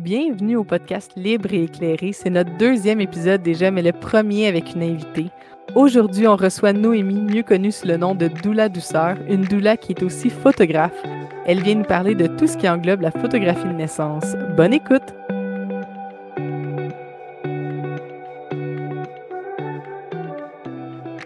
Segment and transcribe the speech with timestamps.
[0.00, 2.14] Bienvenue au podcast Libre et éclairé.
[2.14, 5.26] C'est notre deuxième épisode déjà, mais le premier avec une invitée.
[5.74, 9.92] Aujourd'hui, on reçoit Noémie, mieux connue sous le nom de Doula Douceur, une doula qui
[9.92, 10.96] est aussi photographe.
[11.44, 14.24] Elle vient nous parler de tout ce qui englobe la photographie de naissance.
[14.56, 15.02] Bonne écoute!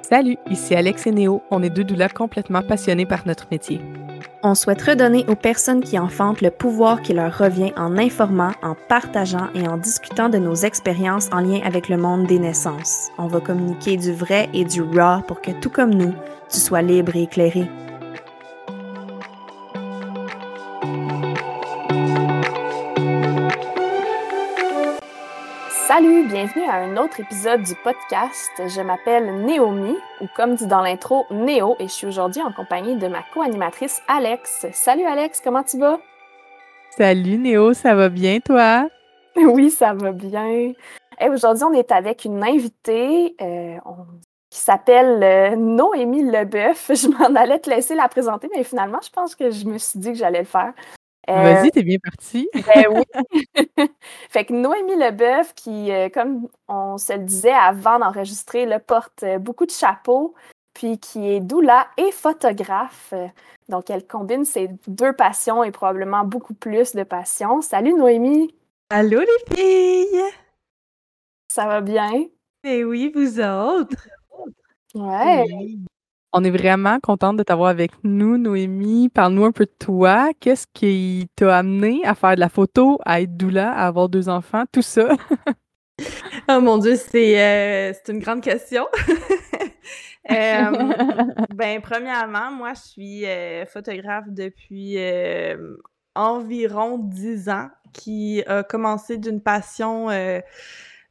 [0.03, 1.45] Salut, ici Alex et Néo.
[1.53, 3.81] On est deux doulas complètement passionnés par notre métier.
[4.47, 8.75] On souhaite redonner aux personnes qui enfantent le pouvoir qui leur revient en informant, en
[8.75, 13.09] partageant et en discutant de nos expériences en lien avec le monde des naissances.
[13.17, 16.13] On va communiquer du vrai et du raw pour que, tout comme nous,
[16.51, 17.71] tu sois libre et éclairé.
[25.96, 28.50] Salut, bienvenue à un autre épisode du podcast.
[28.58, 32.97] Je m'appelle Naomi, ou comme dit dans l'intro, Néo, et je suis aujourd'hui en compagnie
[32.97, 34.67] de ma co-animatrice Alex.
[34.72, 36.00] Salut Alex, comment tu vas?
[36.91, 38.89] Salut Néo, ça va bien toi?
[39.36, 40.73] Oui, ça va bien.
[41.31, 43.77] aujourd'hui, on est avec une invitée euh,
[44.51, 46.91] qui s'appelle euh, Noémie Leboeuf.
[46.92, 50.01] Je m'en allais te laisser la présenter, mais finalement, je pense que je me suis
[50.01, 50.73] dit que j'allais le faire.
[51.28, 52.48] Vas-y, euh, t'es bien parti.
[52.67, 53.05] Ben oui.
[54.30, 59.39] fait que Noémie Leboeuf, qui, euh, comme on se le disait avant d'enregistrer, porte euh,
[59.39, 60.34] beaucoup de chapeaux,
[60.75, 63.14] puis qui est doula et photographe.
[63.69, 67.62] Donc, elle combine ces deux passions et probablement beaucoup plus de passions.
[67.62, 68.55] Salut Noémie!
[68.91, 70.22] Allô les filles!
[71.48, 72.27] Ça va bien?
[72.64, 74.08] Eh oui, vous autres!
[74.95, 75.45] Ouais.
[76.37, 79.09] On est vraiment contente de t'avoir avec nous, Noémie.
[79.09, 80.31] Parle-nous un peu de toi.
[80.41, 84.29] Qu'est-ce qui t'a amené à faire de la photo, à être doula, à avoir deux
[84.29, 85.11] enfants, tout ça?
[86.49, 88.87] oh mon Dieu, c'est euh, une grande question.
[90.31, 90.71] Euh,
[91.55, 94.97] ben, premièrement, moi, je suis euh, photographe depuis
[96.15, 100.09] environ dix ans, qui a commencé d'une passion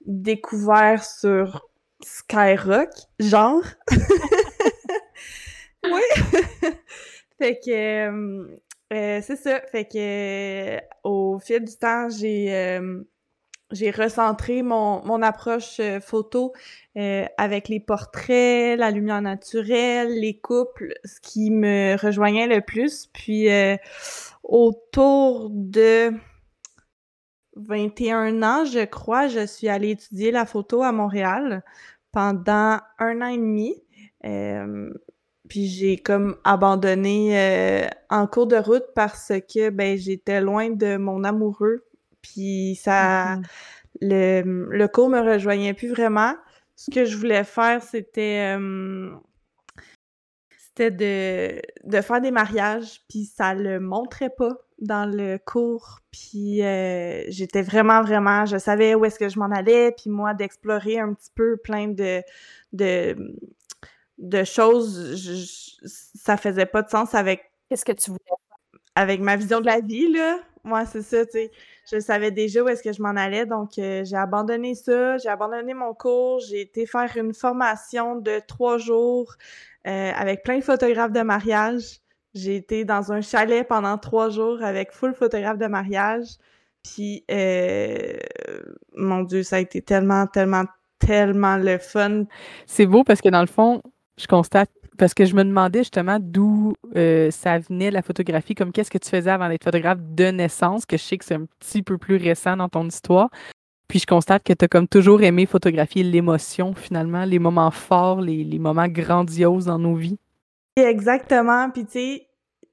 [0.04, 1.70] découverte sur
[2.02, 2.90] Skyrock,
[3.20, 3.62] genre.
[5.84, 6.02] Oui!
[7.38, 7.72] fait que
[8.10, 8.60] euh,
[8.94, 9.62] euh, c'est ça.
[9.72, 13.04] Fait que au fil du temps, j'ai euh,
[13.72, 16.54] j'ai recentré mon, mon approche photo
[16.96, 23.08] avec les portraits, la lumière naturelle, les couples, ce qui me rejoignait le plus.
[23.14, 23.48] Puis
[24.44, 26.12] autour de
[27.56, 31.64] 21 ans, je crois, je suis allée étudier la photo à Montréal
[32.12, 33.74] pendant un an et demi.
[35.50, 40.98] Puis j'ai comme abandonné euh, en cours de route parce que ben j'étais loin de
[40.98, 41.86] mon amoureux.
[42.22, 43.44] Puis ça mm-hmm.
[44.02, 46.34] le, le cours me rejoignait plus vraiment.
[46.76, 48.58] Ce que je voulais faire, c'était
[50.76, 56.00] c'était de, de faire des mariages, puis ça le montrait pas dans le cours.
[56.12, 60.34] Puis euh, j'étais vraiment, vraiment, je savais où est-ce que je m'en allais, puis moi,
[60.34, 62.24] d'explorer un petit peu plein de,
[62.74, 63.16] de
[64.24, 67.52] de choses, je, ça faisait pas de sens avec.
[67.70, 68.24] Qu'est-ce que tu voulais
[68.96, 70.40] Avec ma vision de la vie, là.
[70.64, 71.52] Moi, c'est ça, tu sais.
[71.92, 75.28] Je savais déjà où est-ce que je m'en allais, donc euh, j'ai abandonné ça, j'ai
[75.28, 79.36] abandonné mon cours, j'ai été faire une formation de trois jours
[79.86, 82.00] euh, avec plein de photographes de mariage.
[82.34, 86.28] J'ai été dans un chalet pendant trois jours avec full photographe de mariage.
[86.82, 88.18] Puis, euh,
[88.96, 90.64] mon Dieu, ça a été tellement, tellement,
[91.00, 92.24] tellement le fun.
[92.66, 93.82] C'est beau parce que dans le fond,
[94.18, 98.72] je constate, parce que je me demandais justement d'où euh, ça venait la photographie, comme
[98.72, 101.46] qu'est-ce que tu faisais avant d'être photographe de naissance, que je sais que c'est un
[101.60, 103.30] petit peu plus récent dans ton histoire.
[103.88, 108.22] Puis je constate que tu as comme toujours aimé photographier l'émotion finalement, les moments forts,
[108.22, 110.18] les, moments grandioses dans nos vies.
[110.76, 111.70] Exactement.
[111.70, 112.28] Puis tu sais,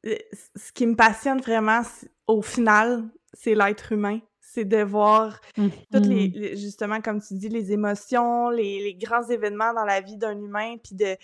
[0.06, 0.16] euh,
[0.56, 1.82] ce qui me passionne vraiment
[2.26, 4.20] au final, c'est l'être humain
[4.52, 6.32] c'est de voir toutes mm-hmm.
[6.38, 10.76] les, justement comme tu dis les émotions les, grands événements dans la vie d'un humain
[10.82, 11.16] puis de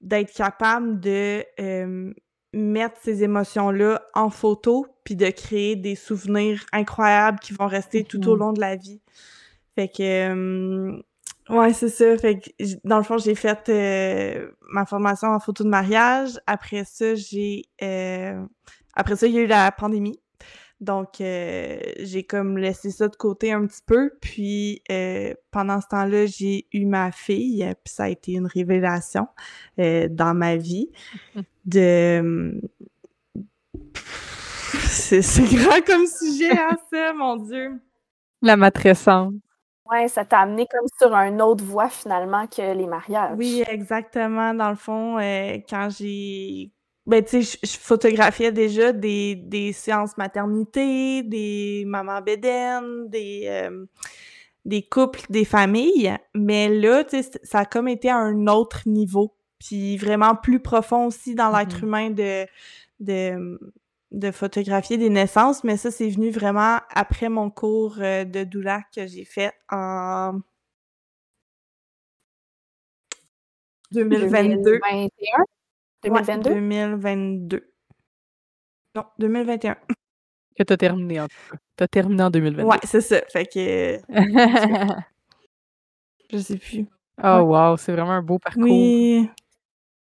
[0.00, 1.44] d'être capable de
[2.52, 8.04] mettre ces émotions là en photo puis de créer des souvenirs incroyables qui vont rester
[8.04, 8.38] tout au mm-hmm.
[8.38, 9.00] long de la vie
[9.74, 11.00] fait que
[11.48, 12.52] ouais c'est ça fait que
[12.84, 17.64] dans le fond j'ai fait euh, ma formation en photo de mariage après ça j'ai
[17.82, 18.44] euh,
[18.94, 20.20] après ça il y a eu la pandémie
[20.80, 24.12] donc, euh, j'ai comme laissé ça de côté un petit peu.
[24.20, 27.70] Puis, euh, pendant ce temps-là, j'ai eu ma fille.
[27.84, 29.28] Puis, ça a été une révélation
[29.78, 30.90] euh, dans ma vie.
[31.66, 32.58] De...
[34.64, 37.78] C'est grand comme sujet, à hein, ça, mon Dieu!
[38.40, 39.34] La matrescence.
[39.90, 43.36] Ouais, ça t'a amené comme sur un autre voie, finalement, que les mariages.
[43.36, 44.54] Oui, exactement.
[44.54, 45.16] Dans le fond,
[45.68, 46.72] quand j'ai
[47.06, 53.86] ben, tu sais, je photographiais déjà des, des séances maternité, des mamans bédaines, des, euh,
[54.64, 56.16] des couples, des familles.
[56.34, 59.34] Mais là, tu sais, ça a comme été à un autre niveau.
[59.58, 61.84] Puis vraiment plus profond aussi dans l'être mm-hmm.
[61.84, 62.46] humain de,
[63.00, 63.58] de,
[64.12, 65.64] de photographier des naissances.
[65.64, 70.40] Mais ça, c'est venu vraiment après mon cours euh, de doula que j'ai fait en
[73.92, 74.78] 2022.
[74.80, 75.44] 2021?
[76.04, 76.50] 2022?
[76.50, 77.72] 2022.
[78.94, 79.76] Non, 2021.
[80.56, 81.56] Que t'as terminé en tout cas.
[81.76, 82.68] T'as terminé en 2022.
[82.68, 83.22] Ouais, c'est ça.
[83.32, 83.98] Fait que.
[86.30, 86.86] je sais plus.
[87.22, 88.64] Oh wow, c'est vraiment un beau parcours.
[88.64, 89.30] Oui.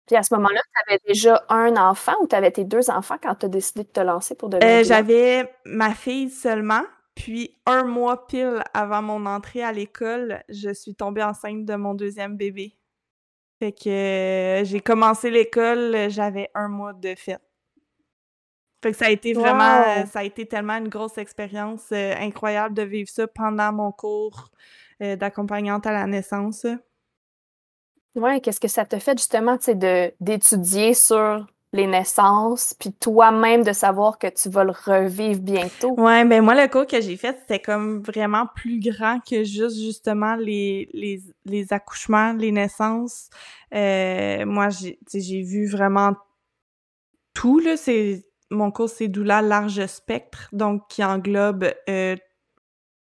[0.06, 3.16] Puis à ce moment-là, tu avais déjà un enfant ou tu avais tes deux enfants
[3.22, 6.82] quand tu as décidé de te lancer pour devenir euh, J'avais ma fille seulement.
[7.14, 11.94] Puis un mois pile avant mon entrée à l'école, je suis tombée enceinte de mon
[11.94, 12.76] deuxième bébé.
[13.58, 17.40] Fait que euh, j'ai commencé l'école, euh, j'avais un mois de fête.
[18.82, 22.74] Fait que ça a été vraiment, euh, ça a été tellement une grosse expérience incroyable
[22.74, 24.50] de vivre ça pendant mon cours
[25.00, 26.66] d'accompagnante à la naissance.
[28.14, 33.64] Ouais, qu'est-ce que ça te fait justement, tu sais, d'étudier sur les naissances, puis toi-même
[33.64, 35.94] de savoir que tu vas le revivre bientôt.
[35.98, 39.76] Ouais, ben moi, le cours que j'ai fait, c'était comme vraiment plus grand que juste
[39.76, 43.28] justement les, les, les accouchements, les naissances.
[43.74, 46.14] Euh, moi, j'ai vu vraiment
[47.34, 47.76] tout, là.
[47.76, 52.14] C'est, mon cours, c'est doula large spectre, donc qui englobe euh,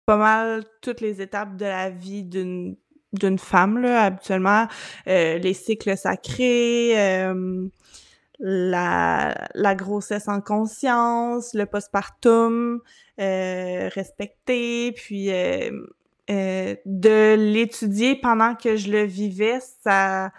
[0.06, 2.76] pas mal toutes les étapes de la vie d'une
[3.12, 4.66] d'une femme, là, habituellement.
[5.06, 6.94] Euh, les cycles sacrés,
[8.42, 12.80] la, grossesse en conscience, le postpartum
[13.20, 15.70] euh, respecté, puis euh,
[16.30, 20.32] euh, de l'étudier pendant que je le vivais, ça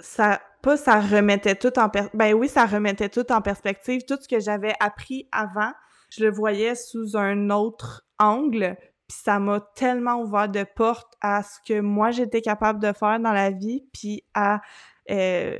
[0.00, 4.18] ça pas ça remettait tout en per ben oui ça remettait tout en perspective tout
[4.20, 5.72] ce que j'avais appris avant
[6.10, 8.76] je le voyais sous un autre angle
[9.08, 13.20] puis ça m'a tellement ouvert de portes à ce que moi j'étais capable de faire
[13.20, 14.60] dans la vie, puis à
[15.10, 15.58] euh,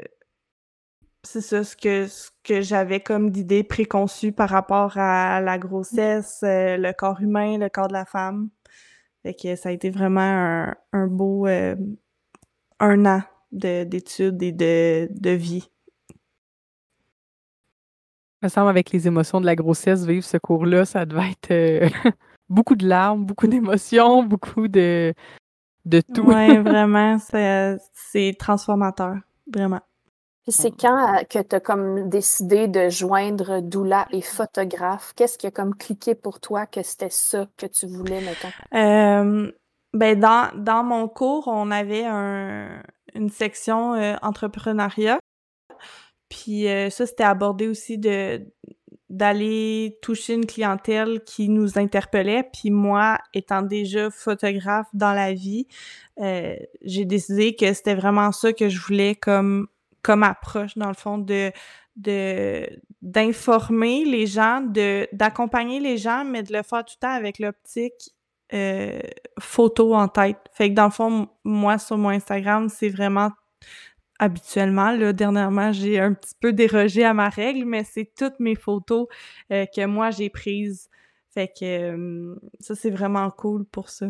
[1.22, 6.40] c'est ça ce que ce que j'avais comme d'idées préconçues par rapport à la grossesse,
[6.44, 8.50] euh, le corps humain, le corps de la femme.
[9.22, 11.76] Fait que ça a été vraiment un, beau euh,
[12.78, 15.70] un an d'études et de, de vie.
[18.42, 21.90] me semble avec les émotions de la grossesse, vivre ce cours-là, ça devait être
[22.48, 25.14] beaucoup de larmes, beaucoup d'émotions, beaucoup de,
[25.84, 26.22] de tout.
[26.22, 29.16] Oui, vraiment, c'est transformateur,
[29.52, 29.80] vraiment.
[30.44, 35.14] Puis c'est quand euh, que tu as comme décidé de joindre doula et photographe?
[35.16, 38.48] Qu'est-ce qui a comme cliqué pour toi que c'était ça que tu voulais, mettons?
[38.74, 39.50] Euh,
[39.94, 42.82] ben dans, dans mon cours, on avait un,
[43.14, 45.18] une section euh, entrepreneuriat.
[46.28, 48.44] Puis ça, c'était abordé aussi de
[49.10, 52.48] d'aller toucher une clientèle qui nous interpellait.
[52.52, 55.66] Puis moi, étant déjà photographe dans la vie,
[56.20, 59.68] euh, j'ai décidé que c'était vraiment ça que je voulais comme,
[60.02, 61.52] comme approche, dans le fond, de
[61.96, 62.66] de
[63.02, 67.38] d'informer les gens, de d'accompagner les gens, mais de le faire tout le temps avec
[67.38, 68.14] l'optique
[68.52, 68.98] euh,
[69.38, 70.38] photo en tête.
[70.52, 73.30] Fait que dans le fond, moi, sur mon Instagram, c'est vraiment
[74.18, 74.92] habituellement.
[74.92, 79.06] Là, dernièrement, j'ai un petit peu dérogé à ma règle, mais c'est toutes mes photos
[79.52, 80.88] euh, que moi j'ai prises.
[81.32, 84.06] Fait que ça, c'est vraiment cool pour ça.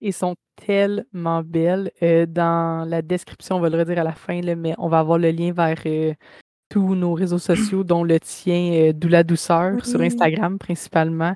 [0.00, 1.90] Ils sont tellement belles.
[2.02, 5.00] Euh, dans la description, on va le redire à la fin, là, mais on va
[5.00, 6.14] avoir le lien vers euh,
[6.68, 11.34] tous nos réseaux sociaux, dont le tien, D'où la douceur, sur Instagram principalement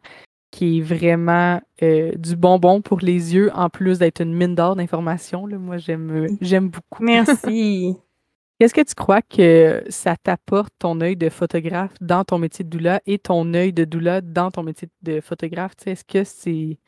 [0.53, 4.77] qui est vraiment euh, du bonbon pour les yeux, en plus d'être une mine d'or
[4.77, 5.49] d'informations.
[5.49, 7.03] Moi, j'aime, euh, j'aime beaucoup.
[7.03, 7.97] Merci.
[8.61, 12.71] Qu'est-ce que tu crois que ça t'apporte, ton œil de photographe dans ton métier de
[12.71, 15.73] doula et ton œil de doula dans ton métier de photographe?
[15.85, 16.79] Est-ce que c'est.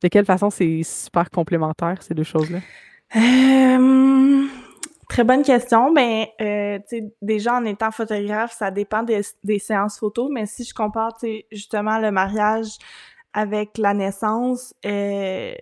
[0.00, 2.60] De quelle façon c'est super complémentaire, ces deux choses-là?
[3.16, 4.46] Euh,
[5.08, 5.92] très bonne question.
[5.92, 6.78] Ben, euh,
[7.22, 11.16] déjà en étant photographe, ça dépend des, séances photos, mais si je compare,
[11.50, 12.76] justement le mariage
[13.32, 15.54] avec la naissance, euh,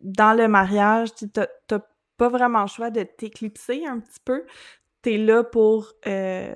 [0.00, 1.78] dans le mariage, tu n'as
[2.16, 4.44] pas vraiment le choix de t'éclipser un petit peu.
[5.02, 6.54] Tu es là pour euh,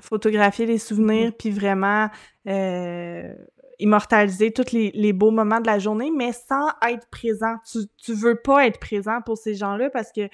[0.00, 2.08] photographier les souvenirs, puis vraiment
[2.48, 3.34] euh,
[3.78, 7.56] immortaliser tous les, beaux moments de la journée, mais sans être présent.
[7.70, 10.28] Tu, tu veux pas être présent pour ces gens-là parce que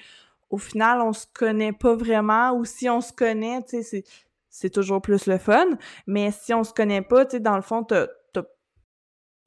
[0.51, 4.03] au final, on se connaît pas vraiment, ou si on se connaît, tu sais,
[4.49, 5.65] c'est toujours plus le fun.
[6.05, 8.07] Mais si on se connaît pas, tu sais, dans le fond, t'as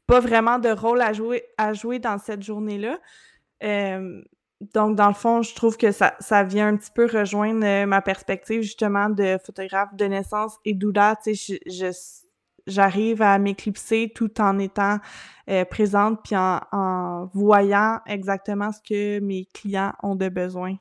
[0.06, 2.98] pas vraiment de rôle à jouer, à jouer dans cette journée-là.
[3.62, 4.20] Euh,
[4.74, 8.02] donc, dans le fond, je trouve que ça, ça vient un petit peu rejoindre ma
[8.02, 11.16] perspective, justement, de photographe de naissance et doula.
[11.22, 11.60] Tu sais,
[12.66, 14.98] j'arrive à m'éclipser tout en étant
[15.70, 20.76] présente puis en, voyant exactement ce que mes clients ont de besoin.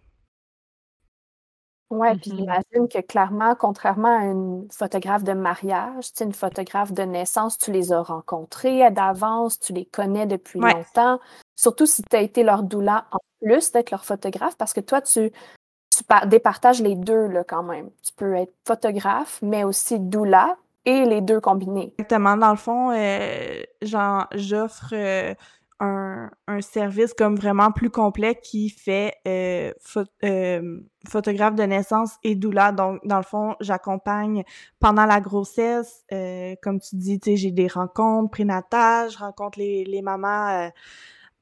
[1.94, 6.92] Oui, puis mmh j'imagine que clairement, contrairement à une photographe de mariage, tu une photographe
[6.92, 11.20] de naissance, tu les as rencontrés d'avance, tu les connais depuis longtemps.
[11.56, 15.02] Surtout si tu as été leur doula en plus d'être leur photographe, parce que toi,
[15.02, 15.32] tu,
[15.92, 17.92] tu départages les deux là, quand même.
[18.02, 21.94] Tu peux être photographe, mais aussi doula et les deux combinés.
[22.00, 22.38] Exactement.
[22.38, 25.36] Dans le fond, euh, j'offre euh,
[25.80, 26.30] un,
[26.62, 29.72] service comme vraiment plus complet qui fait euh,
[30.24, 32.72] euh, photographe de naissance et doula.
[32.72, 34.44] Donc, dans le fond, j'accompagne
[34.80, 36.04] pendant la grossesse.
[36.12, 40.70] Euh, comme tu dis, tu sais, j'ai des rencontres prénatales, je rencontre les, les mamans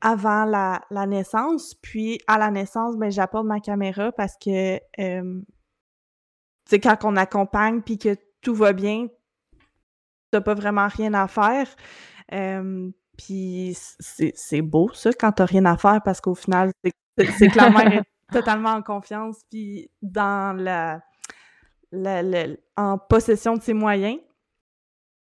[0.01, 1.75] avant la, la, naissance.
[1.75, 5.45] Puis, à la naissance, ben, j'apporte ma caméra parce que, tu
[6.65, 9.07] sais, quand on accompagne puis que tout va bien,
[10.31, 11.67] t'as pas vraiment rien à faire.
[13.17, 16.71] Puis c'est beau, ça, quand t'as rien à faire, parce qu'au final,
[17.17, 17.83] c'est clairement
[18.31, 21.01] totalement en confiance, puis dans la,
[22.77, 24.19] en possession de ses moyens.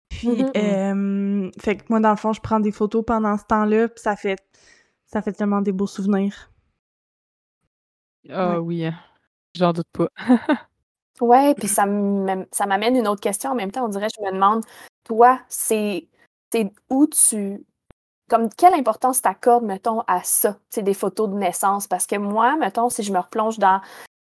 [0.10, 1.60] Puis, mm-hmm.
[1.60, 4.16] fait que moi, dans le fond, je prends des photos pendant ce temps-là, puis ça
[4.16, 4.40] fait,
[5.06, 6.52] ça fait tellement des beaux souvenirs.
[8.30, 8.96] Ah oui, hein.
[9.56, 10.08] j'en doute pas.
[11.22, 13.52] ouais, puis ça m'amène une autre question.
[13.52, 14.64] En même temps, on dirait, je me demande,
[15.04, 16.08] toi, c'est
[16.90, 17.66] où tu
[18.30, 21.88] comme quelle importance t'accordes, mettons, à ça, des photos de naissance?
[21.88, 23.82] Parce que moi, mettons, si je me replonge dans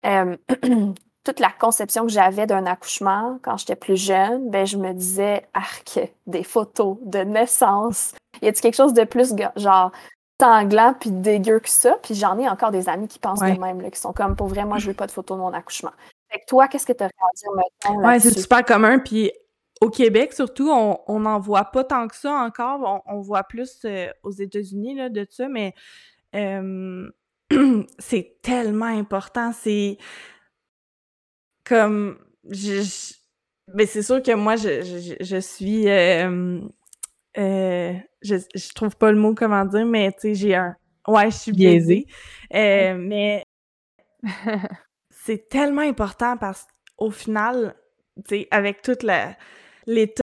[0.05, 0.35] euh,
[1.23, 5.47] toute la conception que j'avais d'un accouchement quand j'étais plus jeune, ben je me disais,
[5.53, 8.13] arc, des photos de naissance.
[8.41, 9.91] Y a-t-il quelque chose de plus, genre,
[10.41, 11.95] sanglant puis dégueu que ça?
[12.03, 14.65] Puis j'en ai encore des amis qui pensent de même, qui sont comme, pour vrai,
[14.65, 15.93] moi, je veux pas de photos de mon accouchement.
[16.29, 18.99] Fait que toi, qu'est-ce que tu as à dire, mettons, Ouais, c'est super commun.
[18.99, 19.31] Puis
[19.83, 23.03] au Québec, surtout, on n'en voit pas tant que ça encore.
[23.05, 25.73] On, voit plus euh, aux États-Unis de ça, mais
[27.99, 29.51] c'est tellement important.
[29.51, 29.97] C'est
[31.63, 32.17] comme.
[32.49, 33.13] Je,
[33.73, 35.89] mais c'est sûr que moi, je, suis.
[35.89, 36.61] Euh,
[37.35, 40.75] je, je trouve pas le mot comment dire, mais tu sais, j'ai un.
[41.07, 42.07] Ouais, je suis biaisée.
[42.53, 43.43] Euh, mais
[45.09, 46.65] c'est tellement important parce
[46.97, 47.75] qu'au final,
[48.27, 49.35] tu sais, avec toute la
[49.85, 50.23] l'état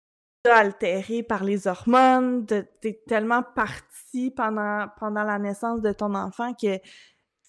[0.50, 6.80] altéré par les hormones, t'es tellement parti pendant, la naissance de ton enfant que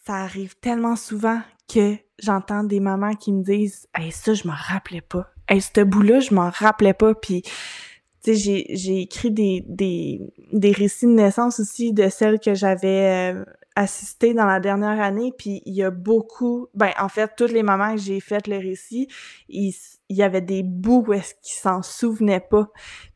[0.07, 1.41] ça arrive tellement souvent
[1.73, 5.31] que j'entends des mamans qui me disent Hey, ça, je m'en rappelais pas.
[5.49, 7.15] Hey, ce bout-là, je m'en rappelais pas.
[7.15, 7.43] Puis,
[8.23, 10.21] tu sais, j'ai écrit des, des,
[10.53, 13.45] des récits de naissance aussi de celles que j'avais euh,
[13.77, 17.63] assisté dans la dernière année, puis il y a beaucoup, ben en fait, toutes les
[17.63, 19.09] mamans que j'ai fait le récit,
[19.49, 19.73] il,
[20.09, 22.69] y avait des bouts où est-ce qu'ils s'en souvenaient pas.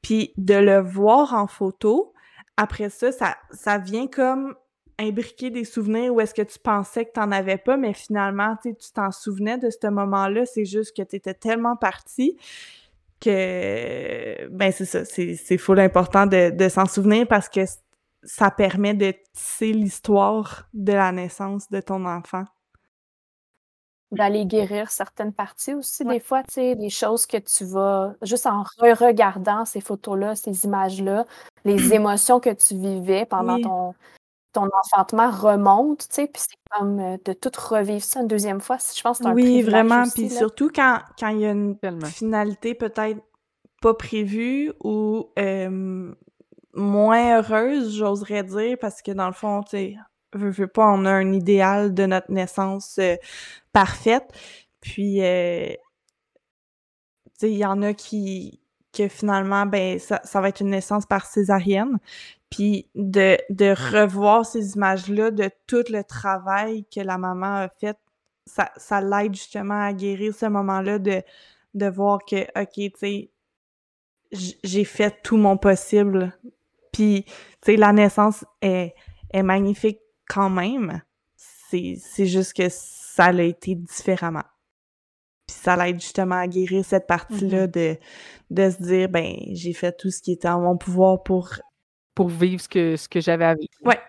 [0.02, 2.12] Puis de le voir en photo,
[2.56, 4.54] après ça, ça, ça vient comme
[4.98, 8.74] imbriquer des souvenirs où est-ce que tu pensais que t'en avais pas, mais finalement, tu
[8.92, 12.36] t'en souvenais de ce moment-là, c'est juste que tu étais tellement parti
[13.20, 17.60] que, ben c'est ça, c'est full important de, de s'en souvenir parce que
[18.22, 22.44] ça permet de tisser l'histoire de la naissance de ton enfant.
[24.10, 28.46] D'aller guérir certaines parties aussi, des fois, tu sais, des choses que tu vas, juste
[28.46, 31.26] en re-regardant ces photos-là, ces images-là,
[31.64, 33.94] les émotions que tu vivais pendant ton,
[34.54, 38.62] ton enfantement remontent, tu sais, puis c'est comme euh, de tout revivre ça une deuxième
[38.62, 38.78] fois.
[38.78, 41.76] Je pense que c'est un Oui, vraiment, puis surtout quand, quand il y a une
[42.06, 43.20] finalité peut-être
[43.82, 45.28] pas prévue ou
[46.74, 49.96] moins heureuse, j'oserais dire, parce que dans le fond, tu sais,
[50.32, 53.16] veux, pas, on a un idéal de notre naissance euh,
[53.72, 54.30] parfaite.
[54.80, 58.60] Puis, euh, tu sais, il y en a qui,
[58.92, 61.98] que finalement, ben, ça, ça va être une naissance par césarienne.
[62.50, 67.98] Puis de, de revoir ces images-là, de tout le travail que la maman a fait,
[68.46, 71.22] ça, ça l'aide justement à guérir ce moment-là de,
[71.74, 73.30] de voir que, OK, tu sais,
[74.32, 76.38] j'ai fait tout mon possible
[76.98, 78.92] puis, tu sais, la naissance est,
[79.32, 81.00] est magnifique quand même.
[81.70, 84.42] C'est juste que ça a été différemment.
[85.46, 87.70] Puis ça l'aide justement à guérir cette partie-là mm-hmm.
[87.70, 87.96] de,
[88.50, 91.50] de se dire, ben, j'ai fait tout ce qui était en mon pouvoir pour...
[92.16, 93.68] Pour vivre ce que, ce que j'avais à vivre.
[93.84, 94.00] Ouais.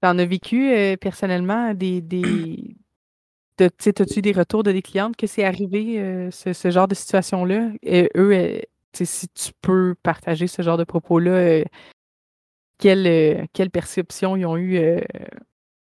[0.00, 2.00] T'en as vécu euh, personnellement des...
[2.00, 2.76] des...
[3.58, 7.72] As-tu des retours de des clientes que c'est arrivé, euh, ce, ce, genre de situation-là?
[7.82, 8.60] Et eux, euh,
[8.92, 11.64] si tu peux partager ce genre de propos-là,
[12.80, 15.00] quelle, euh, quelle perception ils ont eu euh,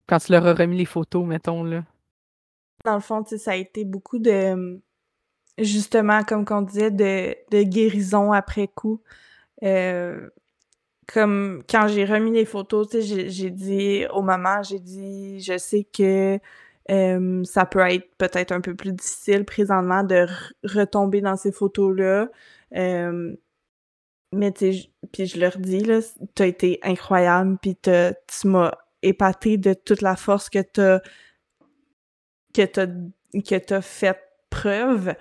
[0.07, 1.83] quand tu leur as remis les photos, mettons, là?
[2.85, 4.79] Dans le fond, ça a été beaucoup de
[5.57, 9.01] justement, comme qu'on disait, de, de guérison après coup.
[9.63, 10.29] Euh,
[11.07, 16.39] comme quand j'ai remis les photos, j'ai dit au maman, j'ai dit, je sais que
[17.45, 20.27] ça peut être peut-être un peu plus difficile présentement de
[20.63, 22.29] retomber dans ces photos-là.
[24.33, 24.73] Mais tu
[25.11, 25.99] puis je leur dis, là,
[26.35, 28.71] t'as été incroyable, puis tu m'as
[29.01, 30.99] épaté de toute la force que t'as
[32.53, 34.17] que t'as que t'as fait
[34.49, 35.15] preuve.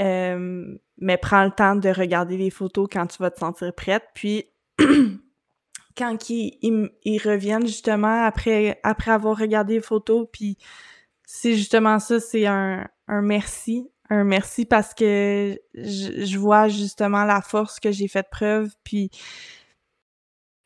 [0.00, 4.04] Euh, mais prends le temps de regarder les photos quand tu vas te sentir prête.
[4.14, 4.46] Puis
[5.96, 10.58] quand ils, ils, reviennent justement après, après avoir regardé les photos, puis
[11.24, 13.88] c'est justement ça, c'est un, un merci.
[14.08, 19.10] Un merci parce que je, vois justement la force que j'ai fait preuve, puis,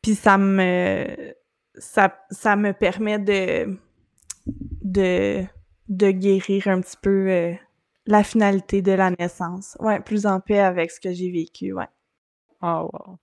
[0.03, 1.35] puis ça me
[1.75, 3.79] ça, ça me permet de,
[4.47, 5.45] de,
[5.89, 7.55] de guérir un petit peu euh,
[8.07, 9.77] la finalité de la naissance.
[9.81, 11.89] Ouais, plus en paix avec ce que j'ai vécu, ouais.
[12.63, 13.19] Oh, wow.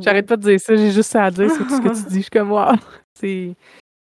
[0.00, 2.08] J'arrête pas de dire ça, j'ai juste ça à dire sur tout ce que tu
[2.08, 2.16] dis.
[2.16, 2.74] Je suis comme, wow,
[3.14, 3.54] c'est,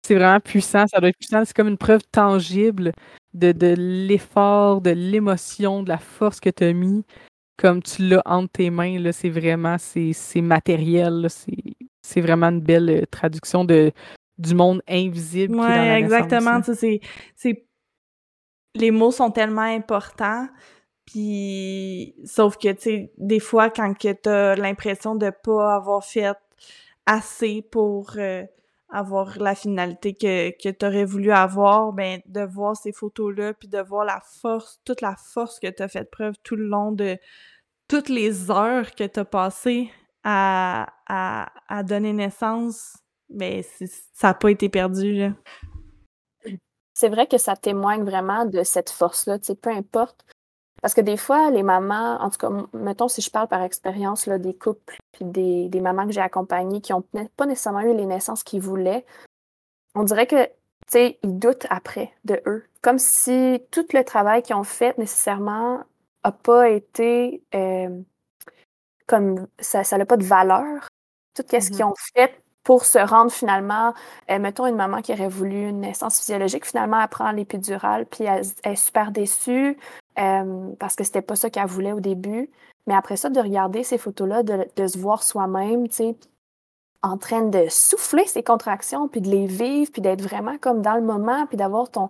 [0.08, 1.44] vraiment puissant, ça doit être puissant.
[1.44, 2.92] C'est comme une preuve tangible
[3.36, 7.04] de, de l'effort, de l'émotion, de la force que tu as mis,
[7.56, 8.98] comme tu l'as entre tes mains.
[8.98, 11.28] Là, c'est vraiment, c'est, matériel.
[12.02, 13.92] c'est, vraiment une belle euh, traduction de,
[14.38, 15.56] du monde invisible.
[15.56, 16.60] Oui, exactement.
[16.62, 17.00] C'est,
[17.34, 17.66] c'est
[18.74, 20.48] les mots sont tellement importants.
[21.06, 26.32] Puis, sauf que, tu sais, des fois, quand tu as l'impression de pas avoir fait
[27.06, 28.44] assez pour euh,
[28.88, 33.68] avoir la finalité que, que tu aurais voulu avoir, ben, de voir ces photos-là, puis
[33.68, 36.92] de voir la force, toute la force que tu as fait preuve tout le long
[36.92, 37.18] de
[37.88, 39.90] toutes les heures que tu as passées
[40.24, 42.96] à, à, donner naissance,
[43.28, 43.62] ben,
[44.12, 45.30] ça n'a pas été perdu,
[46.96, 50.24] c'est vrai que ça témoigne vraiment de cette force-là, peu importe.
[50.86, 54.26] Parce que des fois, les mamans, en tout cas, mettons si je parle par expérience
[54.26, 57.02] là, des couples, puis des, des mamans que j'ai accompagnées qui n'ont
[57.36, 59.04] pas nécessairement eu les naissances qu'ils voulaient,
[59.96, 60.52] on dirait que, tu
[60.86, 62.64] sais, ils doutent après de eux.
[62.82, 65.82] Comme si tout le travail qu'ils ont fait nécessairement
[66.24, 67.88] n'a pas été euh,
[69.08, 70.86] comme ça n'a pas de valeur.
[71.34, 71.84] Tout ce qu'ils mm-hmm.
[71.84, 73.92] ont fait pour se rendre finalement,
[74.30, 78.22] euh, mettons une maman qui aurait voulu une naissance physiologique, finalement elle prend l'épidurale, puis
[78.22, 79.76] elle, est super déçue
[80.18, 82.50] euh, parce que c'était pas ça qu'elle voulait au début.
[82.86, 86.16] Mais après ça, de regarder ces photos-là, de, se voir soi-même, tu sais,
[87.02, 90.94] en train de souffler ses contractions, puis de les vivre, puis d'être vraiment comme dans
[90.94, 92.08] le moment, puis d'avoir ton,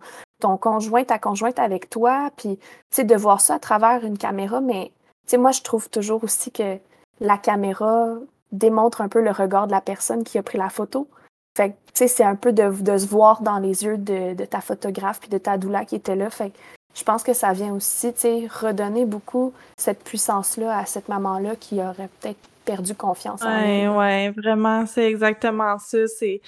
[0.58, 4.60] conjoint, ta conjointe avec toi, puis, tu sais, de voir ça à travers une caméra.
[4.60, 4.92] Mais,
[5.26, 6.78] tu sais, moi, je trouve toujours aussi que
[7.20, 8.16] la caméra,
[8.52, 11.08] démontre un peu le regard de la personne qui a pris la photo.
[11.56, 15.20] Fait tu sais, c'est un peu de, se voir dans les yeux de, ta photographe
[15.20, 16.30] puis de ta doula qui était là.
[16.30, 16.52] Fait
[16.96, 21.54] je pense que ça vient aussi, tu sais, redonner beaucoup cette puissance-là à cette maman-là
[21.54, 23.90] qui aurait peut-être perdu confiance en elle.
[23.90, 26.06] Ouais, vraiment, c'est exactement ça.
[26.06, 26.40] C'est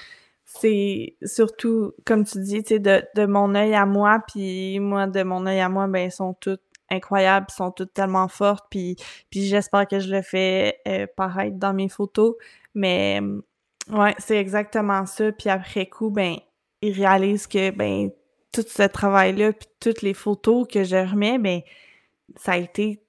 [0.46, 5.06] c'est surtout, comme tu dis, tu sais, de, de mon œil à moi, puis moi,
[5.06, 8.96] de mon œil à moi, ben, ils sont toutes incroyables, sont toutes tellement fortes, puis,
[9.28, 12.34] puis j'espère que je le fais euh, paraître dans mes photos.
[12.74, 13.20] Mais
[13.90, 15.30] ouais, c'est exactement ça.
[15.32, 16.36] Puis après coup, ben,
[16.80, 18.10] ils réalisent que ben
[18.52, 21.60] tout ce travail-là, puis toutes les photos que je remets, ben
[22.36, 23.02] ça a été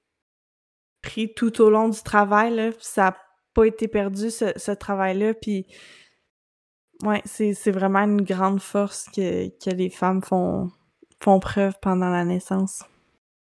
[1.01, 3.17] pris tout au long du travail, là, ça n'a
[3.53, 5.65] pas été perdu, ce, travail-là, puis
[7.03, 10.69] ouais, c'est vraiment une grande force que, les femmes font,
[11.39, 12.83] preuve pendant la naissance.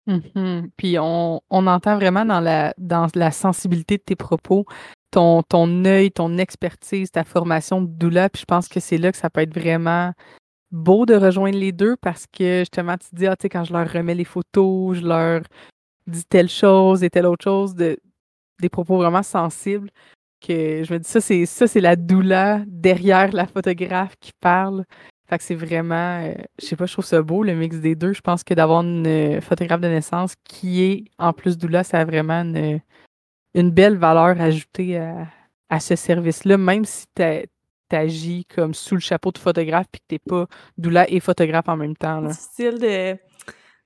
[0.05, 4.65] Mmh Puis on, entend vraiment dans la, dans la sensibilité de tes propos,
[5.11, 8.29] ton, ton œil, ton expertise, ta formation de doula.
[8.29, 10.11] Puis je pense que c'est là que ça peut être vraiment
[10.73, 13.63] beau de rejoindre les deux parce que justement, tu te dis, ah, tu sais, quand
[13.63, 15.41] je leur remets les photos, je leur
[16.07, 17.97] dis telle chose et telle autre chose, de,
[18.59, 19.89] des propos vraiment sensibles,
[20.41, 24.83] que je me dis, ça, c'est ça, c'est la doula derrière la photographe qui parle.
[25.29, 27.95] Fait que c'est vraiment, euh, je sais pas, je trouve ça beau, le mix des
[27.95, 28.13] deux.
[28.13, 31.99] Je pense que d'avoir une euh, photographe de naissance qui est, en plus d'Oula, ça
[31.99, 35.27] a vraiment une, belle valeur ajoutée à,
[35.69, 37.23] à ce service-là, même si tu
[37.93, 41.77] agis comme sous le chapeau de photographe puis que t'es pas doula et photographe en
[41.77, 42.21] même temps.
[42.31, 43.17] C'est difficile de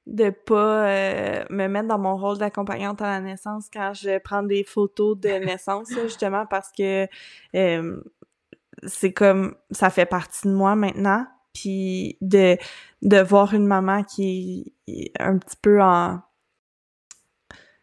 [0.06, 4.42] de pas euh, me mettre dans mon rôle d'accompagnante à la naissance quand je prends
[4.42, 7.08] des photos de naissance, justement parce que
[8.86, 12.58] c'est comme ça fait partie de moi maintenant puis de
[13.02, 16.22] de voir une maman qui est un petit peu en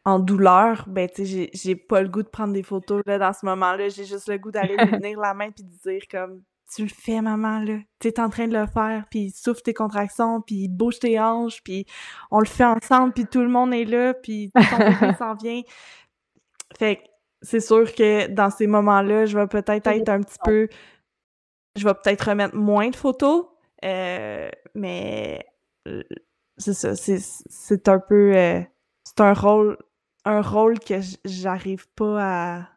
[0.04, 3.32] en douleur, ben tu sais, j'ai pas le goût de prendre des photos là dans
[3.32, 6.42] ce moment-là, j'ai juste le goût d'aller lui tenir la main puis de dire comme
[6.74, 7.78] tu le fais, maman, là.
[8.00, 11.62] Tu es en train de le faire, puis souffle tes contractions, puis bouge tes hanches,
[11.62, 11.86] puis
[12.30, 15.60] on le fait ensemble, puis tout le monde est là, puis ton bébé s'en vient.
[16.76, 17.02] Fait que
[17.42, 20.68] c'est sûr que dans ces moments-là, je vais peut-être être un petit peu...
[21.76, 23.46] Je vais peut-être remettre moins de photos,
[23.84, 25.44] euh, mais
[25.86, 26.02] euh,
[26.56, 28.36] c'est ça, c'est un peu...
[28.36, 28.60] Euh,
[29.04, 29.76] c'est un rôle
[30.24, 32.68] un rôle que j'arrive pas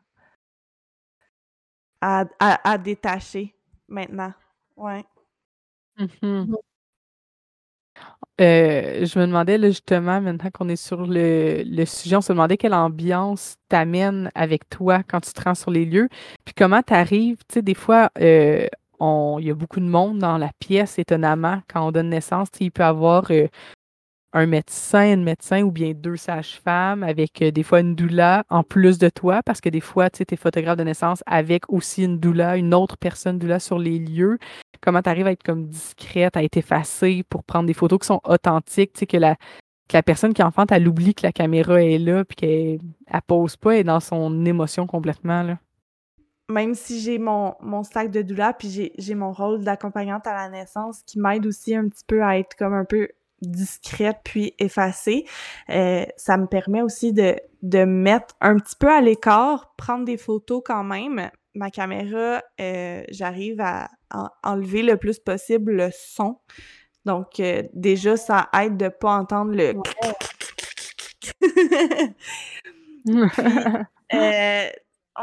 [2.01, 3.55] à, à, à, détacher
[3.87, 4.33] maintenant.
[4.75, 5.03] Ouais.
[5.97, 6.53] Mmh
[8.39, 12.57] euh, je me demandais justement, maintenant qu'on est sur le, le, sujet, on se demandait
[12.57, 16.07] quelle ambiance t'amène avec toi quand tu te rends sur les lieux.
[16.45, 18.67] Puis comment tu arrives, tu sais, des fois, euh,
[19.01, 22.71] il y a beaucoup de monde dans la pièce, étonnamment, quand on donne naissance, il
[22.71, 23.47] peut y avoir euh,
[24.37, 28.61] un médecin, une médecin ou bien deux sages-femmes avec euh, des fois une doula en
[28.61, 32.19] plus de toi parce que des fois, tu es photographe de naissance avec aussi une
[32.19, 34.37] doula, une autre personne doula sur les lieux.
[34.79, 38.05] Comment tu arrives à être comme discrète, à être effacée pour prendre des photos qui
[38.05, 39.35] sont authentiques, tu sais, que la,
[39.89, 42.79] que la personne qui enfante, elle oublie que la caméra est là puis qu'elle
[43.11, 45.57] ne pose pas, elle dans son émotion complètement, là?
[46.49, 50.49] Même si j'ai mon, mon sac de doula, puis j'ai mon rôle d'accompagnante à la
[50.49, 53.09] naissance qui m'aide aussi un petit peu à être comme un peu
[53.41, 55.25] discrète puis effacée.
[55.69, 60.17] Euh, ça me permet aussi de, de mettre un petit peu à l'écart, prendre des
[60.17, 61.29] photos quand même.
[61.55, 63.89] Ma caméra, euh, j'arrive à,
[64.43, 66.39] enlever le plus possible le son.
[67.05, 69.73] Donc, euh, déjà, ça aide de pas entendre le...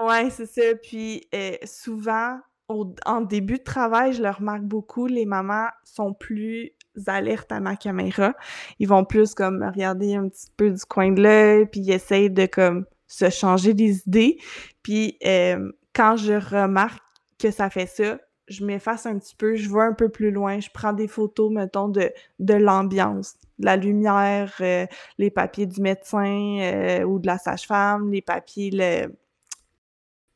[0.03, 0.75] ouais, c'est ça.
[0.83, 1.29] Puis,
[1.65, 6.73] souvent, en début de travail, je le remarque beaucoup, les mamans sont plus
[7.07, 8.35] alertes à ma caméra.
[8.79, 12.31] Ils vont plus comme regarder un petit peu du coin de l'œil, puis ils essayent
[12.31, 14.39] de comme se changer des idées.
[14.83, 17.03] Puis euh, quand je remarque
[17.39, 20.61] que ça fait ça, je m'efface un petit peu, je vois un peu plus loin,
[20.61, 24.87] je prends des photos, mettons, de, de l'ambiance, la lumière, euh,
[25.19, 29.15] les papiers du médecin euh, ou de la sage-femme, les papiers, le,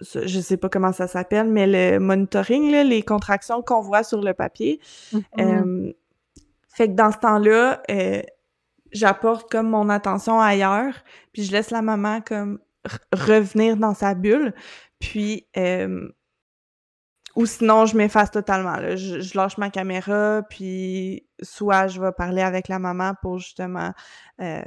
[0.00, 4.20] je sais pas comment ça s'appelle, mais le monitoring, là, les contractions qu'on voit sur
[4.20, 4.80] le papier.
[5.12, 5.94] Mm-hmm.
[6.78, 8.22] Fait que dans ce temps-là, euh,
[8.92, 10.94] j'apporte comme mon attention ailleurs,
[11.32, 12.60] puis je laisse la maman comme
[13.12, 14.54] revenir dans sa bulle,
[15.00, 16.08] puis euh,
[17.34, 18.76] ou sinon je m'efface totalement.
[18.96, 23.92] Je, lâche ma caméra, puis soit je vais parler avec la maman pour justement
[24.40, 24.62] euh,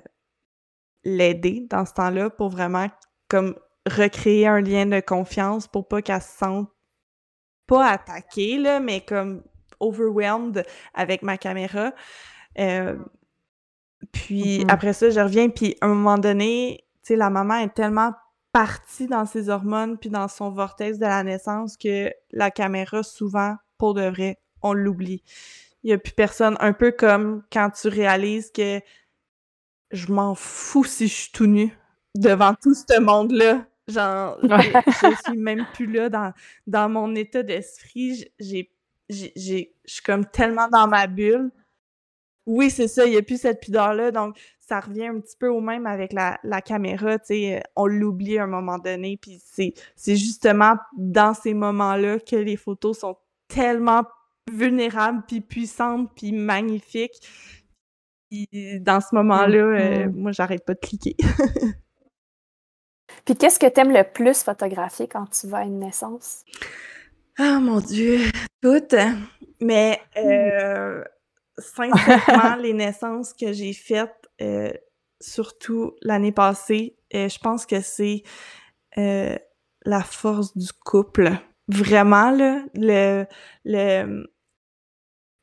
[1.05, 2.87] l'aider dans ce temps-là, pour vraiment
[3.29, 3.55] comme
[3.89, 6.69] recréer un lien de confiance pour pas qu'elle se sente
[7.67, 9.43] pas attaquée, là, mais comme
[9.79, 11.93] overwhelmed avec ma caméra.
[12.59, 12.97] Euh,
[14.11, 14.71] puis mm-hmm.
[14.71, 18.13] après ça, je reviens, puis à un moment donné, tu sais, la maman est tellement
[18.51, 23.55] partie dans ses hormones puis dans son vortex de la naissance que la caméra, souvent,
[23.77, 25.23] pour de vrai, on l'oublie.
[25.83, 26.57] Il n'y a plus personne.
[26.59, 28.81] Un peu comme quand tu réalises que
[29.91, 31.75] je m'en fous si je suis tout nu
[32.15, 33.65] devant tout ce monde-là.
[33.87, 36.33] Genre, je, suis même plus là dans,
[36.67, 38.25] dans mon état d'esprit.
[38.39, 38.71] J'ai
[39.11, 41.51] je suis comme tellement dans ma bulle.
[42.47, 45.47] Oui, c'est ça, il n'y a plus cette pudeur-là, donc ça revient un petit peu
[45.47, 49.39] au même avec la, caméra, tu sais, euh, on l'oublie à un moment donné, puis
[49.45, 49.73] c'est,
[50.15, 53.15] justement dans ces moments-là que les photos sont
[53.47, 54.03] tellement
[54.51, 57.21] vulnérables, puis puissantes, puis magnifiques.
[58.31, 60.11] dans ce moment-là, euh, mm-hmm.
[60.13, 61.15] moi, j'arrête pas de cliquer.
[63.25, 66.43] puis qu'est-ce que tu aimes le plus photographier quand tu vas à une naissance?
[67.37, 68.19] Ah mon Dieu,
[68.61, 68.95] toutes.
[69.59, 71.03] Mais euh,
[71.57, 74.71] sincèrement, les naissances que j'ai faites, euh,
[75.19, 78.23] surtout l'année passée, euh, je pense que c'est
[78.97, 79.37] euh,
[79.85, 81.31] la force du couple.
[81.67, 83.25] Vraiment, là, le,
[83.65, 84.25] le,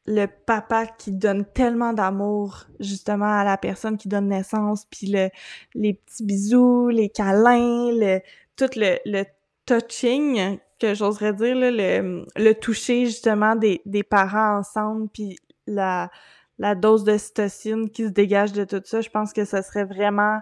[0.08, 5.28] le papa qui donne tellement d'amour justement à la personne qui donne naissance, puis le,
[5.74, 8.20] les petits bisous, les câlins, le,
[8.56, 9.24] tout le, le
[9.66, 16.10] touching que j'oserais dire, le, le toucher justement des, des parents ensemble, puis la,
[16.58, 19.84] la dose de cytocine qui se dégage de tout ça, je pense que ça serait
[19.84, 20.40] vraiment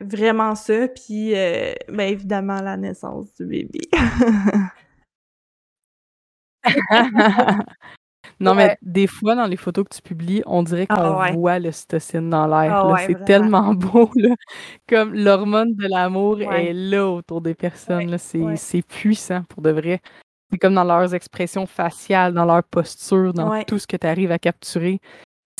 [0.00, 3.80] vraiment ça, puis euh, ben évidemment la naissance du bébé.
[8.38, 11.58] Non, mais des fois, dans les photos que tu publies, on dirait ah qu'on voit
[11.58, 12.74] le cytocine dans l'air.
[12.74, 14.10] Ah c'est tellement beau.
[14.16, 14.34] Là.
[14.88, 18.16] Comme l'hormone de l'amour est là autour des personnes.
[18.18, 20.00] C'est puissant pour de vrai.
[20.50, 24.30] C'est comme dans leurs expressions faciales, dans leur posture, dans tout ce que tu arrives
[24.30, 25.00] à capturer.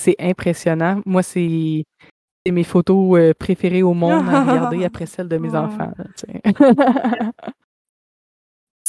[0.01, 1.01] C'est impressionnant.
[1.07, 1.85] Moi, c'est
[2.47, 5.93] mes photos euh, préférées au monde à regarder après celles de mes enfants.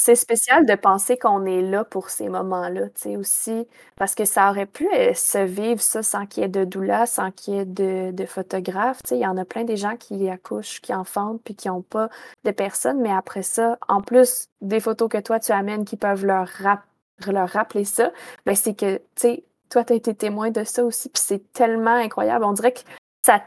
[0.00, 4.24] c'est spécial de penser qu'on est là pour ces moments-là, tu sais, aussi, parce que
[4.24, 7.54] ça aurait pu euh, se vivre ça sans qu'il y ait de doula, sans qu'il
[7.54, 9.16] y ait de, de photographe, tu sais.
[9.18, 12.10] Il y en a plein des gens qui accouchent, qui enfantent, puis qui n'ont pas
[12.44, 16.24] de personne, mais après ça, en plus des photos que toi tu amènes qui peuvent
[16.24, 16.48] leur,
[17.26, 18.12] leur rappeler ça,
[18.46, 21.52] ben c'est que, tu sais, toi, tu as été témoin de ça aussi, puis c'est
[21.52, 22.44] tellement incroyable.
[22.44, 22.80] On dirait que
[23.26, 23.42] ça,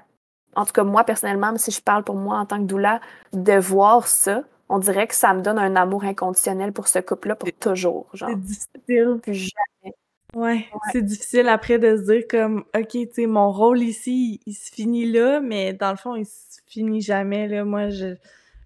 [0.56, 3.00] en tout cas, moi, personnellement, si je parle pour moi en tant que doula,
[3.34, 7.36] de voir ça, on dirait que ça me donne un amour inconditionnel pour ce couple-là
[7.36, 8.10] pour toujours.
[8.14, 9.20] C'est difficile.
[9.22, 9.52] Plus
[9.84, 9.96] jamais.
[10.34, 14.54] Ouais, c'est difficile après de se dire comme, OK, tu sais, mon rôle ici, il,
[14.54, 17.66] se finit là, mais dans le fond, il se finit jamais, là.
[17.66, 18.16] Moi, je,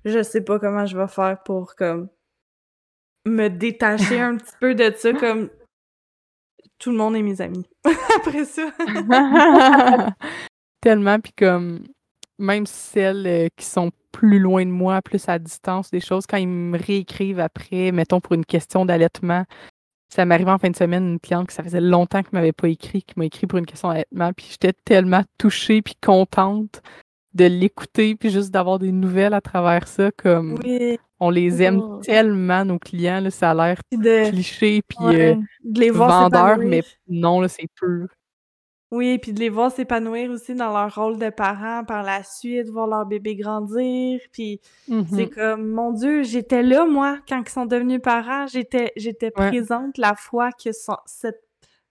[0.06, 2.08] je sais pas comment je vais faire pour, comme,
[3.26, 5.50] me détacher un petit peu de ça, comme,
[6.78, 7.68] tout le monde est mes amis.
[8.16, 8.70] après ça.
[10.82, 11.82] Tellement, puis comme,
[12.38, 16.38] même celles euh, qui sont plus loin de moi, plus à distance, des choses, quand
[16.38, 19.44] ils me réécrivent après, mettons pour une question d'allaitement,
[20.10, 22.70] ça m'arrivait en fin de semaine, une cliente que ça faisait longtemps qu'elle m'avait pas
[22.70, 26.82] écrit, qui m'a écrit pour une question d'allaitement, puis j'étais tellement touchée puis contente
[27.34, 30.58] de l'écouter, puis juste d'avoir des nouvelles à travers ça, comme
[31.20, 32.00] on les aime oh.
[32.02, 33.82] tellement, nos clients, là, ça a l'air
[34.30, 38.08] cliché, puis euh, de les voir vendeur, mais non, c'est peu.
[38.92, 42.70] Oui, puis de les voir s'épanouir aussi dans leur rôle de parents par la suite,
[42.70, 45.30] voir leur bébé grandir, puis c'est mm-hmm.
[45.30, 50.14] comme mon Dieu, j'étais là moi quand ils sont devenus parents, j'étais j'étais présente la
[50.16, 51.42] fois que cet,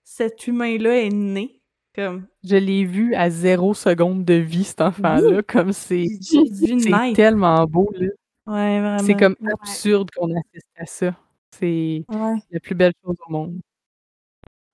[0.05, 1.61] cet humain-là est né.
[1.97, 7.65] Comme je l'ai vu à zéro seconde de vie cet enfant-là, comme c'est c'est tellement
[7.67, 8.09] beau là.
[8.47, 8.99] Ouais.
[9.05, 11.17] C'est comme absurde qu'on assiste à ça.
[11.51, 13.61] C'est la plus belle chose au monde.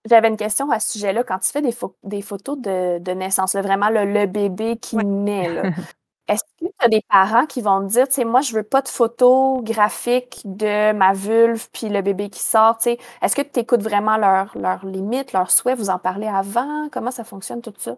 [0.09, 1.25] J'avais une question à ce sujet-là.
[1.25, 5.63] Quand tu fais des, des photos de, de naissance, vraiment le, bébé qui naît,
[6.29, 8.63] est-ce que tu as des parents qui vont te dire, tu sais, moi, je veux
[8.63, 12.99] pas de photos graphiques de ma vulve puis le bébé qui sort, tu sais?
[13.21, 15.77] Est-ce que tu écoutes vraiment leurs leur limites, leurs souhaits?
[15.77, 16.89] Vous en parlez avant?
[16.91, 17.97] Comment ça fonctionne, tout ça?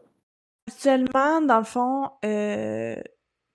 [0.69, 3.03] Actuellement, dans le fond, euh, tu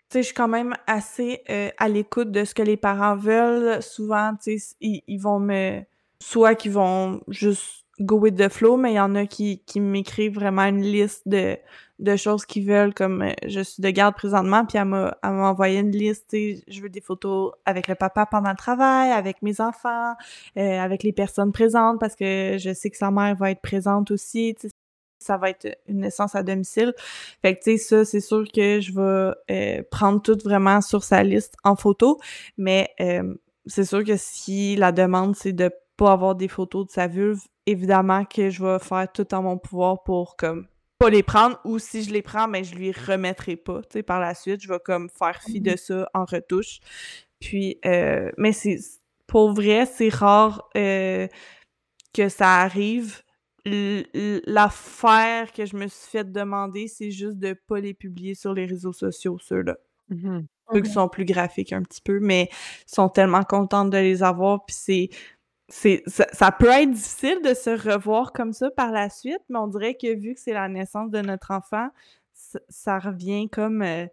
[0.09, 3.81] sais, je suis quand même assez euh, à l'écoute de ce que les parents veulent.
[3.81, 5.81] Souvent, tu sais, ils, ils vont me...
[6.19, 9.79] Soit qu'ils vont juste go with the flow, mais il y en a qui, qui
[9.79, 11.57] m'écrivent vraiment une liste de,
[11.99, 15.79] de choses qu'ils veulent, comme euh, je suis de garde présentement, puis elle m'a, envoyé
[15.79, 20.13] une liste, je veux des photos avec le papa pendant le travail, avec mes enfants,
[20.57, 24.11] euh, avec les personnes présentes, parce que je sais que sa mère va être présente
[24.11, 24.55] aussi,
[25.19, 26.93] ça va être une naissance à domicile.
[27.41, 31.03] Fait que, tu sais, ça, c'est sûr que je vais euh, prendre tout vraiment sur
[31.03, 32.19] sa liste en photo,
[32.57, 32.89] mais
[33.65, 37.41] c'est sûr que si la demande, c'est de pas avoir des photos de sa vulve,
[37.67, 40.65] évidemment que je vais faire tout en mon pouvoir pour comme
[40.97, 44.03] pas les prendre ou si je les prends mais je lui remettrai pas tu sais
[44.03, 44.61] par la suite.
[44.63, 46.79] Je vais comme faire fi de ça en retouche.
[47.39, 48.79] Puis euh, mais c'est
[49.27, 51.27] pour vrai c'est rare euh,
[52.13, 53.21] que ça arrive.
[53.65, 58.65] L'affaire que je me suis fait demander c'est juste de pas les publier sur les
[58.65, 59.77] réseaux sociaux ceux-là.
[60.09, 60.39] Mmh
[60.71, 62.49] Ceux qui sont plus graphiques un petit peu mais
[62.85, 65.09] sont tellement contentes de les avoir puis c'est
[65.69, 69.67] c'est ça, peut être difficile de se revoir comme ça par la suite, mais on
[69.67, 71.89] dirait que vu que c'est la naissance de notre enfant,
[72.33, 74.05] ça, revient comme euh,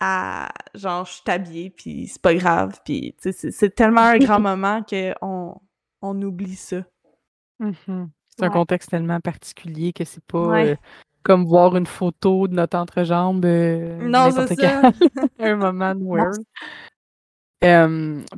[0.00, 4.82] à genre je suis habillée puis c'est pas grave puis c'est tellement un grand moment
[4.82, 5.60] qu'on
[6.02, 6.84] on oublie ça.
[7.58, 8.06] Mmh
[8.36, 10.74] c'est un contexte tellement particulier que c'est pas euh,
[11.22, 14.90] comme voir une photo de notre entrejambe euh, non, c'est ça.
[15.38, 16.02] un moment de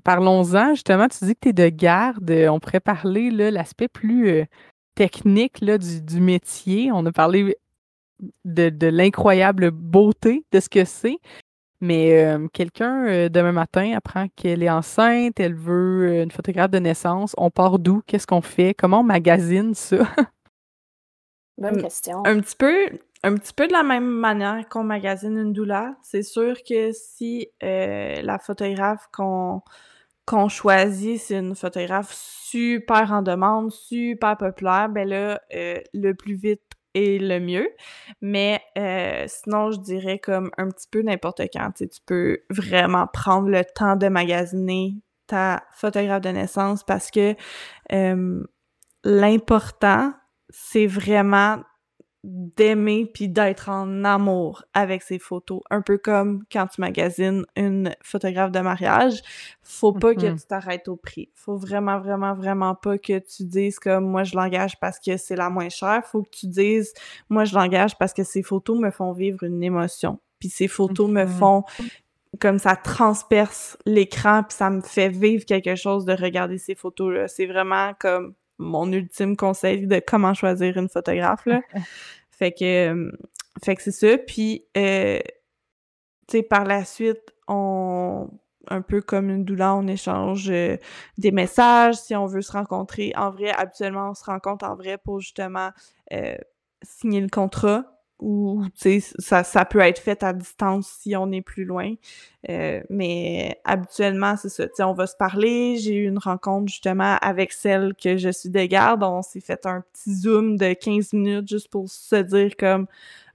[0.04, 2.30] parlons-en, justement, tu dis que tu es de garde.
[2.30, 4.44] On pourrait parler l'aspect plus euh,
[4.94, 6.90] technique là, du, métier.
[6.92, 7.56] On a parlé
[8.44, 11.18] de, l'incroyable beauté de ce que c'est.
[11.80, 16.78] Mais quelqu'un, euh, demain matin, apprend qu'elle est enceinte, elle veut euh, une photographe de
[16.78, 17.34] naissance.
[17.36, 18.02] On part d'où?
[18.06, 18.72] Qu'est-ce qu'on fait?
[18.72, 19.98] Comment on magasine ça?
[21.58, 22.22] Bonne question.
[22.24, 22.88] Un petit peu,
[23.26, 25.96] un petit peu de la même manière qu'on magasine une doula.
[26.00, 33.72] C'est sûr que si euh, la photographe qu'on choisit, c'est une photographe super en demande,
[33.72, 36.62] super populaire, ben là, euh, le plus vite
[36.94, 37.68] est le mieux.
[38.20, 41.72] Mais euh, sinon, je dirais comme un petit peu n'importe quand.
[41.74, 44.94] Tu peux vraiment prendre le temps de magasiner
[45.26, 47.34] ta photographe de naissance parce que
[49.02, 50.12] l'important,
[50.48, 51.58] c'est vraiment
[52.26, 55.60] d'aimer puis d'être en amour avec ses photos.
[55.70, 59.22] Un peu comme quand tu magasines une photographe de mariage,
[59.62, 60.40] faut pas que mm-hmm.
[60.40, 61.30] tu t'arrêtes au prix.
[61.34, 65.36] Faut vraiment, vraiment, vraiment pas que tu dises comme moi je l'engage parce que c'est
[65.36, 66.04] la moins chère.
[66.04, 66.92] Faut que tu dises
[67.28, 70.18] moi je l'engage parce que ces photos me font vivre une émotion.
[70.40, 71.38] Puis ces photos me mm-hmm.
[71.38, 71.64] font
[72.40, 77.14] comme ça transperce l'écran puis ça me fait vivre quelque chose de regarder ces photos
[77.14, 77.28] là.
[77.28, 81.60] C'est vraiment comme mon ultime conseil de comment choisir une photographe là.
[82.30, 83.12] fait que euh,
[83.64, 85.18] fait que c'est ça puis euh,
[86.28, 88.30] tu sais par la suite on
[88.68, 90.76] un peu comme une douleur, on échange euh,
[91.18, 93.52] des messages si on veut se rencontrer en vrai.
[93.52, 95.70] Habituellement, on se rencontre en vrai pour justement
[96.82, 98.64] signer le contrat ou
[99.18, 101.92] ça, ça peut être fait à distance si on est plus loin.
[102.48, 104.88] Euh, mais habituellement, c'est ça.
[104.88, 105.76] on va se parler.
[105.76, 109.02] J'ai eu une rencontre justement avec celle que je suis de garde.
[109.02, 112.86] On s'est fait un petit zoom de 15 minutes juste pour se dire comme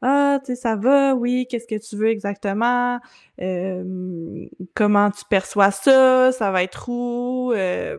[0.02, 3.00] Ah, tu sais, ça va, oui, qu'est-ce que tu veux exactement?
[3.40, 6.32] Euh, comment tu perçois ça?
[6.32, 7.52] Ça va être où?
[7.54, 7.98] Euh,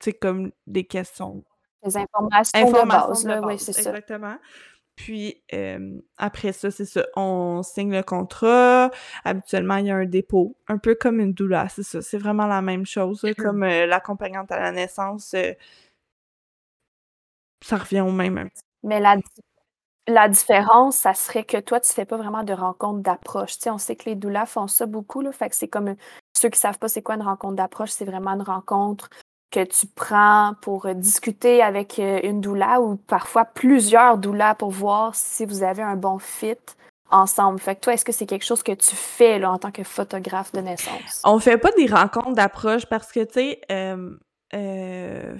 [0.00, 1.44] tu sais, comme des questions.
[1.84, 3.90] Les informations, informations de base, oui, c'est ça.
[3.90, 4.36] Exactement.
[4.96, 5.42] Puis
[6.16, 8.90] après ça, c'est ça, on signe le contrat.
[9.24, 12.00] Habituellement, il y a un dépôt, un peu comme une doula, c'est ça.
[12.00, 15.34] C'est vraiment la même chose, comme l'accompagnante à la naissance.
[17.64, 18.48] ça revient au même.
[18.82, 19.16] Mais la,
[20.06, 23.54] la différence, ça serait que toi, tu fais pas vraiment de rencontre d'approche.
[23.56, 25.32] Tu sais, on sait que les doulas font ça beaucoup, là.
[25.32, 25.96] Fait que c'est comme
[26.36, 29.08] ceux qui savent pas c'est quoi une rencontre d'approche, c'est vraiment une rencontre
[29.54, 34.70] que tu prends pour euh, discuter avec euh, une doula ou parfois plusieurs doulas pour
[34.70, 36.56] voir si vous avez un bon fit
[37.08, 37.60] ensemble.
[37.60, 39.84] Fait que toi, est-ce que c'est quelque chose que tu fais là, en tant que
[39.84, 41.22] photographe de naissance?
[41.22, 44.10] On fait pas des rencontres d'approche parce que, tu sais, euh,
[44.54, 45.36] euh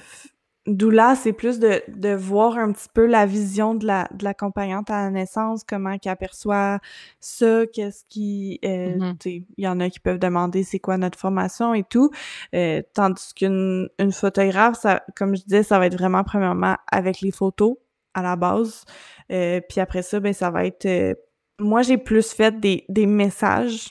[0.66, 4.88] Doula, c'est plus de, de voir un petit peu la vision de la de l'accompagnante
[4.88, 6.78] à la naissance, comment qu'elle perçoit
[7.20, 9.44] ça, qu'est-ce qui euh, mm-hmm.
[9.58, 12.10] il y en a qui peuvent demander c'est quoi notre formation et tout.
[12.54, 17.20] Euh, tandis qu'une une photographe, ça, comme je disais, ça va être vraiment premièrement avec
[17.20, 17.76] les photos
[18.14, 18.84] à la base.
[19.32, 21.14] Euh, puis après ça, ben ça va être euh,
[21.58, 23.90] moi j'ai plus fait des, des messages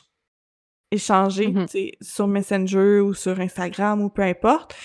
[0.89, 1.91] échangés mm-hmm.
[2.01, 4.75] sur Messenger ou sur Instagram ou peu importe.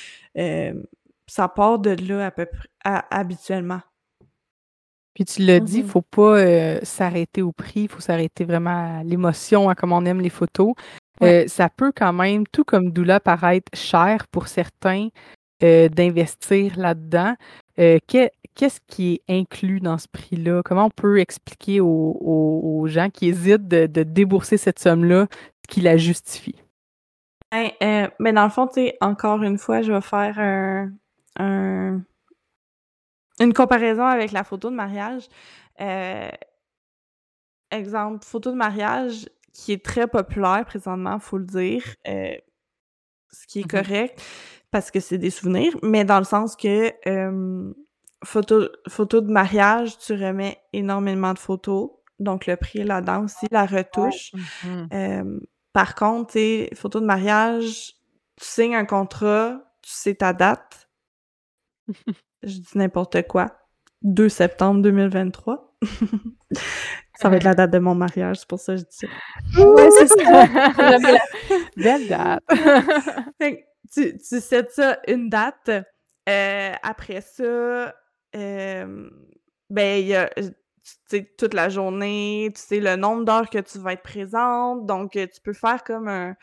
[1.28, 2.68] Ça part de là à peu près
[3.10, 3.80] habituellement.
[5.18, 8.44] Puis tu l'as dit, il mmh faut pas euh, s'arrêter au prix, il faut s'arrêter
[8.44, 10.74] vraiment à l'émotion, à comment on aime les photos.
[11.24, 15.08] Euh, ça peut quand même, tout comme Doula, paraître cher pour certains
[15.64, 17.34] euh, d'investir là-dedans.
[17.76, 20.62] Qu'est-ce qui est inclus dans ce prix-là?
[20.64, 25.80] Comment on peut expliquer aux, gens qui hésitent de, de débourser cette somme-là ce qui
[25.80, 26.62] la justifie?
[27.50, 30.92] Ben, mais dans le fond, tu sais, encore une fois, je vais faire un,
[31.38, 32.04] une
[33.54, 35.28] comparaison avec la photo de mariage.
[35.80, 36.30] Euh,
[37.70, 42.36] exemple, photo de mariage qui est très populaire présentement, faut le dire, euh,
[43.30, 43.84] ce qui est mm-hmm.
[43.84, 44.22] correct
[44.70, 46.92] parce que c'est des souvenirs, mais dans le sens que
[48.22, 53.64] photo, photo de mariage, tu remets énormément de photos, donc le prix là-dedans aussi, la
[53.64, 54.32] retouche.
[54.64, 55.40] Mm-hmm.
[55.72, 57.94] par contre, tu photo de mariage,
[58.36, 60.77] tu signes un contrat, tu sais ta date,
[62.42, 63.46] je dis n'importe quoi.
[64.02, 65.76] 2 septembre 2023.
[67.14, 69.06] ça va être la date de mon mariage, c'est pour ça que je dis ça.
[69.98, 70.46] C'est ça.
[71.76, 72.44] Belle date.
[73.92, 75.70] tu, tu sais ça une date.
[76.28, 77.94] Euh, après ça,
[78.36, 79.10] euh,
[79.70, 80.52] ben, il y a tu
[81.06, 84.86] sais, toute la journée, tu sais le nombre d'heures que tu vas être présente.
[84.86, 86.34] Donc, tu peux faire comme un,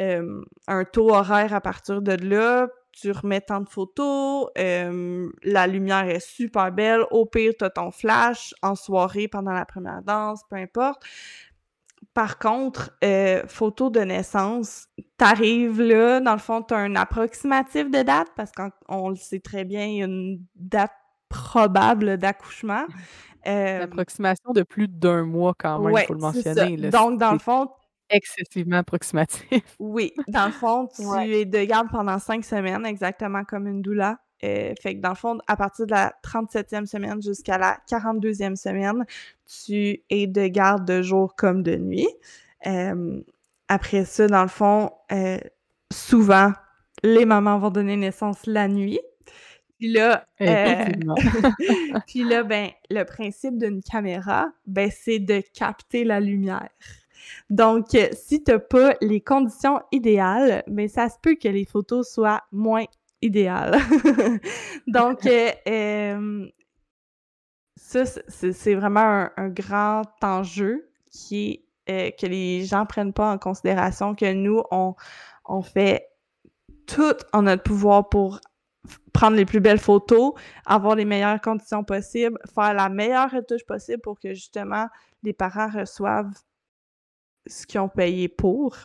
[0.00, 6.08] euh, un taux horaire à partir de là tu remets tant de photos, la lumière
[6.08, 10.42] est super belle, au pire, tu as ton flash en soirée pendant la première danse,
[10.48, 11.02] peu importe.
[12.14, 17.90] Par contre, euh, photo de naissance, t'arrives là, dans le fond, tu as un approximatif
[17.90, 20.92] de date, parce qu'on le sait très bien, il y a une date
[21.28, 22.84] probable d'accouchement.
[23.46, 26.76] L'approximation de plus d'un mois quand même, il faut le mentionner.
[26.90, 27.70] Donc, dans le fond,
[28.12, 29.42] excessivement approximatif.
[29.78, 31.02] Oui, dans le fond, tu
[31.34, 34.18] es de garde pendant cinq semaines, exactement comme une doula.
[34.44, 38.56] Euh, fait que dans le fond, à partir de la 37e semaine jusqu'à la 42e
[38.56, 39.04] semaine,
[39.46, 42.08] tu es de garde de jour comme de nuit.
[42.66, 43.20] Euh,
[43.68, 45.38] après ça, dans le fond, euh,
[45.92, 46.52] souvent,
[47.04, 49.00] les mamans vont donner naissance la nuit.
[49.78, 50.26] Puis là,
[52.06, 56.68] puis là, ben, le principe d'une caméra, ben, c'est de capter la lumière.
[57.50, 61.64] Donc, euh, si tu n'as pas les conditions idéales, mais ça se peut que les
[61.64, 62.84] photos soient moins
[63.20, 63.78] idéales.
[64.86, 66.46] Donc, euh,
[67.76, 70.88] ça, c'est vraiment un, grand enjeu
[71.32, 74.94] euh, que les gens prennent pas en considération, que nous, on,
[75.44, 76.08] on fait
[76.86, 78.40] tout en notre pouvoir pour
[79.12, 80.32] prendre les plus belles photos,
[80.66, 84.88] avoir les meilleures conditions possibles, faire la meilleure retouche possible pour que justement
[85.22, 86.32] les parents reçoivent
[87.46, 88.76] ce qu'ils ont payé pour.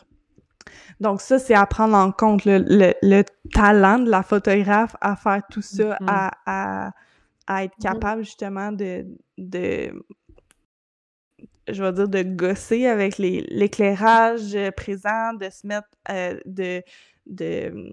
[1.00, 5.62] Donc ça, c'est à prendre en compte le, talent de la photographe à faire tout
[5.62, 6.32] ça, mm-hmm.
[6.46, 6.90] à,
[7.48, 7.82] être mm-hmm.
[7.82, 9.06] capable justement de,
[9.38, 9.92] de
[11.70, 16.82] je vais dire, de gosser avec l'éclairage présent, de se mettre, euh, de,
[17.26, 17.92] de,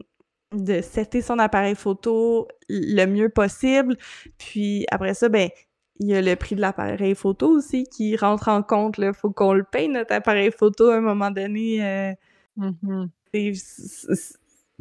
[0.53, 3.97] de setter son appareil photo le mieux possible.
[4.37, 5.49] Puis après ça, ben,
[5.99, 8.95] il y a le prix de l'appareil photo aussi qui rentre en compte.
[8.97, 11.83] Il faut qu'on le paye, notre appareil photo, à un moment donné.
[11.83, 12.13] Euh,
[12.57, 13.09] mm-hmm.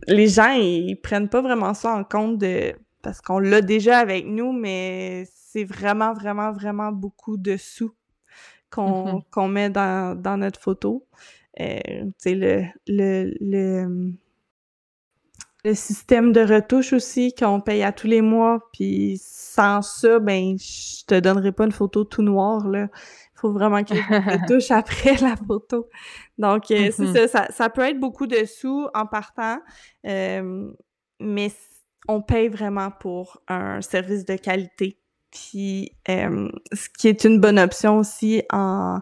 [0.09, 4.27] les gens, ils prennent pas vraiment ça en compte de parce qu'on l'a déjà avec
[4.27, 7.95] nous, mais c'est vraiment, vraiment, vraiment beaucoup de sous
[8.71, 9.51] qu'on mm-hmm.
[9.51, 11.07] met dans, notre photo.
[11.61, 11.79] Euh,
[12.25, 14.15] le, le, le,
[15.65, 20.57] le système de retouche aussi qu'on paye à tous les mois, puis sans ça, ben
[20.59, 22.89] je te donnerai pas une photo tout noire là.
[23.37, 23.97] Il faut vraiment ait une
[24.31, 25.89] retouche après la photo.
[26.39, 27.29] Donc euh, c'est mm-hmm.
[27.29, 29.59] ça, ça, peut être beaucoup de sous en partant,
[30.07, 30.71] euh,
[31.21, 31.51] mais
[32.09, 34.99] on paye vraiment pour un service de qualité.
[35.31, 39.01] Puis euh, ce qui est une bonne option aussi en,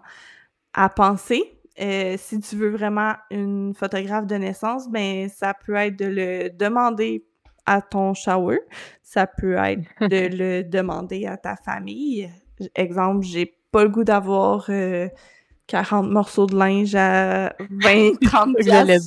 [0.74, 5.98] à penser, euh, si tu veux vraiment une photographe de naissance, ben ça peut être
[5.98, 7.24] de le demander
[7.64, 8.60] à ton shower,
[9.02, 12.30] ça peut être de le demander à ta famille.
[12.74, 18.56] Exemple, j'ai pas le goût d'avoir 40 euh, morceaux de linge à 20, 30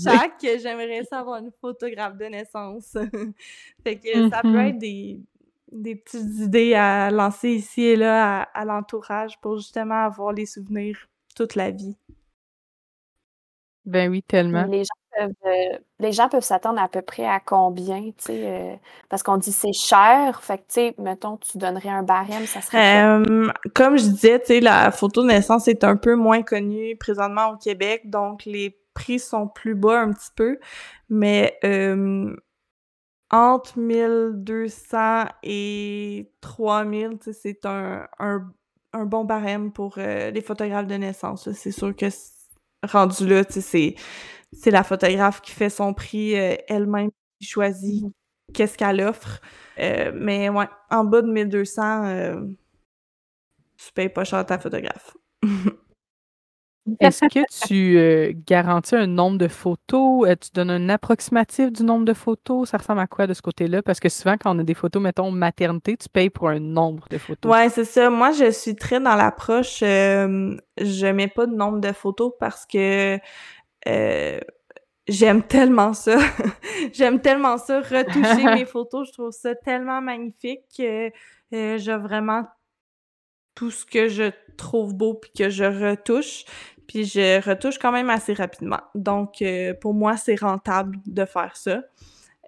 [0.04, 0.60] chaque.
[0.62, 2.98] J'aimerais savoir une photographe de naissance.
[3.84, 4.70] fait que ça peut mm-hmm.
[4.70, 5.20] être des,
[5.72, 11.08] des petites idées à lancer ici et là à l'entourage pour justement avoir les souvenirs
[11.36, 11.96] toute la vie.
[13.86, 14.64] Ben oui, tellement.
[14.64, 18.42] Les gens peuvent, euh, les gens peuvent s'attendre à peu près à combien, tu sais,
[18.46, 18.76] euh,
[19.10, 22.62] parce qu'on dit c'est cher, fait que, tu sais, mettons, tu donnerais un barème, ça
[22.62, 23.24] serait
[23.74, 27.52] comme je disais, tu sais, la photo de naissance est un peu moins connue présentement
[27.52, 30.58] au Québec, donc les prix sont plus bas un petit peu,
[31.10, 31.60] mais
[33.32, 38.52] entre 1200 et 3000, tu sais, c'est un, un,
[38.94, 41.52] un bon barème pour euh, les photographes de naissance.
[41.52, 42.10] C'est sûr que
[42.86, 43.96] rendu là, tu sais,
[44.54, 47.10] c'est la photographe qui fait son prix euh, elle-même,
[47.40, 48.12] qui choisit mmh
[48.54, 49.42] qu'est-ce qu'elle offre.
[49.80, 52.42] Euh, mais ouais, en bas de 1200, euh,
[53.78, 55.16] tu payes pas cher ta photographe.
[57.00, 60.28] Est-ce que tu garantis un nombre de photos?
[60.40, 62.70] tu donnes un approximatif du nombre de photos?
[62.70, 63.82] Ça ressemble à quoi de ce côté-là?
[63.82, 67.08] Parce que souvent, quand on a des photos, mettons, maternité, tu payes pour un nombre
[67.10, 67.52] de photos.
[67.52, 68.10] Ouais, c'est ça.
[68.10, 73.20] Moi, je suis très dans l'approche, je mets pas de nombre de photos parce que
[75.08, 76.18] j'aime tellement ça.
[76.94, 79.08] j'aime tellement ça, retoucher mes photos.
[79.08, 81.12] Je trouve ça tellement magnifique que
[81.52, 82.44] j'ai vraiment
[83.56, 86.46] tout ce que je trouve beau puis que je retouche.
[86.88, 88.82] Puis je retouche quand même assez rapidement.
[88.94, 91.82] Donc, euh, pour moi, c'est rentable de faire ça.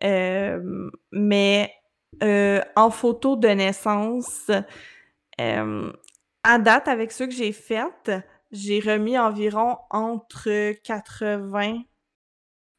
[0.04, 1.72] Euh, mais
[2.24, 4.52] euh, en photo de naissance,
[5.40, 8.12] à date, avec ceux que j'ai faites,
[8.52, 11.82] j'ai remis environ entre 80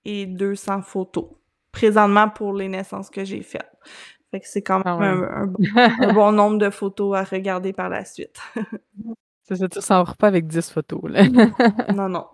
[0.04, 1.26] et 200 photos.
[1.72, 3.70] Présentement pour les naissances que j'ai faites.
[4.30, 5.54] Fait que c'est quand ah même
[6.00, 8.38] un, bon nombre de photos à regarder par la suite.
[9.48, 11.26] C'est ça, tu s'en pas avec 10 photos, là.
[11.94, 12.26] non, non.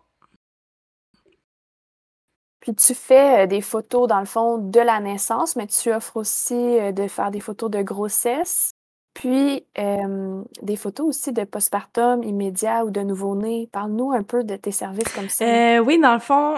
[2.58, 6.16] Puis tu fais euh, des photos, dans le fond, de la naissance, mais tu offres
[6.16, 8.72] aussi euh, de faire des photos de grossesse,
[9.12, 13.68] puis euh, des photos aussi de postpartum immédiat ou de nouveau-né.
[13.70, 15.82] Parle-nous un peu de tes services comme ça.
[15.82, 16.54] oui, dans le fond,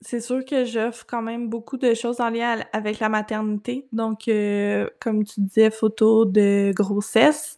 [0.00, 3.86] c'est sûr que j'offre quand même beaucoup de choses en lien avec la maternité.
[3.92, 4.28] Donc,
[5.00, 7.56] comme tu disais, photos de grossesse.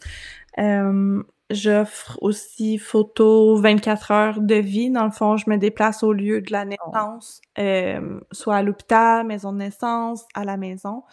[1.51, 4.91] J'offre aussi photo 24 heures de vie.
[4.91, 6.67] Dans le fond, je me déplace au lieu de la oh.
[6.67, 11.05] naissance, euh, soit à l'hôpital, maison de naissance, à la maison.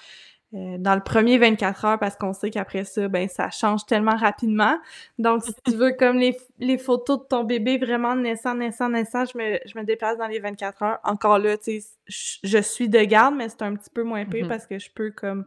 [0.53, 4.15] Euh, dans le premier 24 heures, parce qu'on sait qu'après ça, ben ça change tellement
[4.15, 4.77] rapidement.
[5.19, 9.25] Donc, si tu veux, comme les, les photos de ton bébé vraiment naissant, naissant, naissant,
[9.25, 10.99] je me, je me déplace dans les 24 heures.
[11.03, 14.45] Encore là, tu sais, je suis de garde, mais c'est un petit peu moins pire
[14.45, 14.49] mm-hmm.
[14.49, 15.45] parce que je peux comme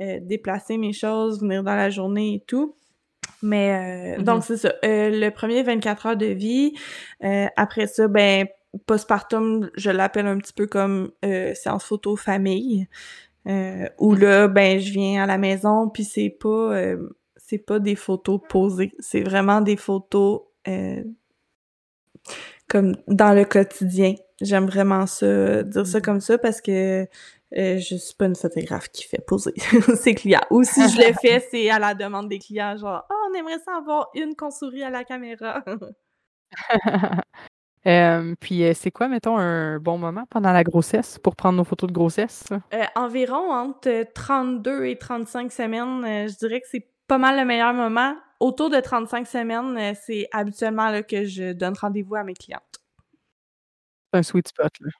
[0.00, 2.74] euh, déplacer mes choses, venir dans la journée et tout.
[3.42, 4.24] Mais euh, mm-hmm.
[4.24, 4.72] donc c'est ça.
[4.84, 6.74] Euh, le premier 24 heures de vie.
[7.24, 8.46] Euh, après ça, ben
[8.86, 11.10] postpartum, je l'appelle un petit peu comme
[11.54, 12.86] séance photo famille.
[13.44, 14.18] où mm-hmm.
[14.18, 16.74] là, ben je viens à la maison, puis c'est pas
[17.36, 18.92] c'est pas des photos posées.
[18.98, 20.42] C'est vraiment des photos
[22.68, 24.14] comme dans le quotidien.
[24.40, 26.02] J'aime vraiment ça, dire ça mm-hmm.
[26.02, 27.06] comme ça parce que
[27.56, 29.52] euh, je suis pas une photographe qui fait poser
[29.96, 30.40] ses clients.
[30.50, 33.58] Ou si je le fais, c'est à la demande des clients, genre, oh, on aimerait
[33.64, 35.62] ça avoir une qu'on sourit à la caméra.
[37.84, 41.88] Euh, puis c'est quoi, mettons, un bon moment pendant la grossesse pour prendre nos photos
[41.88, 42.44] de grossesse?
[42.94, 48.14] environ entre 32 et 35 semaines, je dirais que c'est pas mal le meilleur moment.
[48.38, 52.78] Autour de 35 semaines, c'est habituellement là, que je donne rendez-vous à mes clientes.
[54.12, 54.90] C'est un sweet spot, là.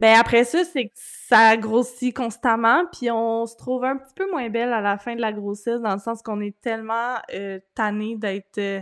[0.00, 4.30] Ben après ça, c'est que ça grossit constamment, puis on se trouve un petit peu
[4.30, 7.58] moins belle à la fin de la grossesse, dans le sens qu'on est tellement euh,
[7.74, 8.80] tanné d'être euh,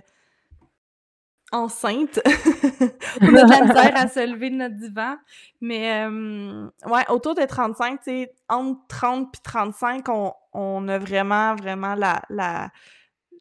[1.53, 2.21] enceinte.
[3.23, 5.17] on a de la misère à se lever de notre divan.
[5.63, 10.99] Mais euh, ouais, autour de 35, tu sais, entre 30 puis 35, on, on a
[10.99, 12.71] vraiment, vraiment la, la,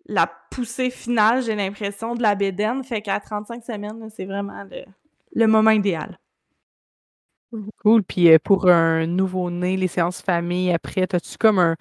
[0.05, 2.85] la poussée finale, j'ai l'impression, de la bédaine.
[2.85, 4.85] Fait qu'à 35 semaines, c'est vraiment le,
[5.33, 6.17] le moment idéal.
[7.81, 8.03] Cool.
[8.03, 11.75] Puis euh, pour un nouveau-né, les séances famille, après, as-tu comme un,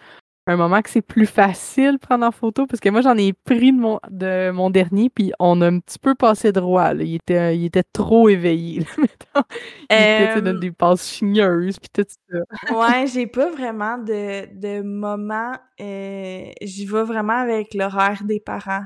[0.46, 2.66] un moment que c'est plus facile prendre en photo?
[2.66, 5.80] Parce que moi, j'en ai pris de mon, de mon dernier, puis on a un
[5.80, 6.92] petit peu passé droit.
[6.94, 8.86] Il, était, il était trop éveillé.
[9.90, 12.76] il était dans des passes chigneuses, puis tout ça.
[12.76, 15.52] ouais, j'ai pas vraiment de, de moment.
[15.80, 18.84] Euh, j'y vais vraiment avec l'horaire des parents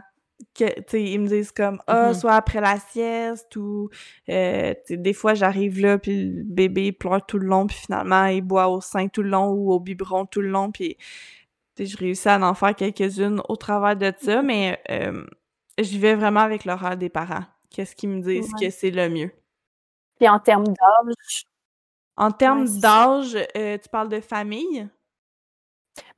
[0.54, 2.20] que ils me disent comme ah mm-hmm.
[2.20, 3.90] soit après la sieste ou
[4.28, 8.42] euh, des fois j'arrive là puis le bébé pleure tout le long puis finalement il
[8.42, 10.96] boit au sein tout le long ou au biberon tout le long puis
[11.78, 14.46] je réussis à en faire quelques-unes au travers de ça mm-hmm.
[14.46, 15.24] mais euh,
[15.78, 17.44] j'y vais vraiment avec l'horaire des parents.
[17.70, 19.30] Qu'est-ce qu'ils me disent que c'est le mieux?
[20.18, 21.44] Puis en termes d'âge?
[22.16, 24.88] En termes d'âge euh, tu parles de famille?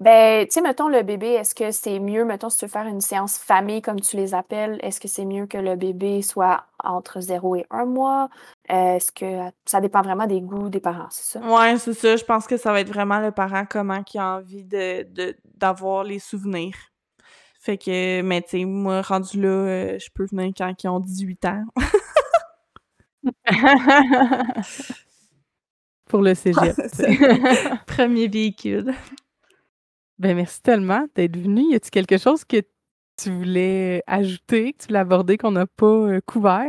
[0.01, 2.87] Ben, tu sais, mettons le bébé, est-ce que c'est mieux, mettons, si tu veux faire
[2.87, 6.65] une séance famille, comme tu les appelles, est-ce que c'est mieux que le bébé soit
[6.83, 8.29] entre 0 et 1 mois?
[8.69, 11.47] Est-ce que ça dépend vraiment des goûts des parents, c'est ça?
[11.47, 12.17] Ouais, c'est ça.
[12.17, 15.07] Je pense que ça va être vraiment le parent, comment il a envie de,
[15.55, 16.77] d'avoir les souvenirs.
[17.61, 21.01] Fait que, mais tu sais, moi, rendu là, euh, je peux venir quand ils ont
[21.01, 21.65] 18 ans.
[26.07, 26.75] Pour le cégep.
[27.87, 28.93] Premier véhicule.
[30.21, 31.73] Ben, merci tellement d'être venu.
[31.73, 32.61] Y a-t-il quelque chose que
[33.17, 36.67] tu voulais ajouter, que tu voulais aborder qu'on n'a pas euh, couvert?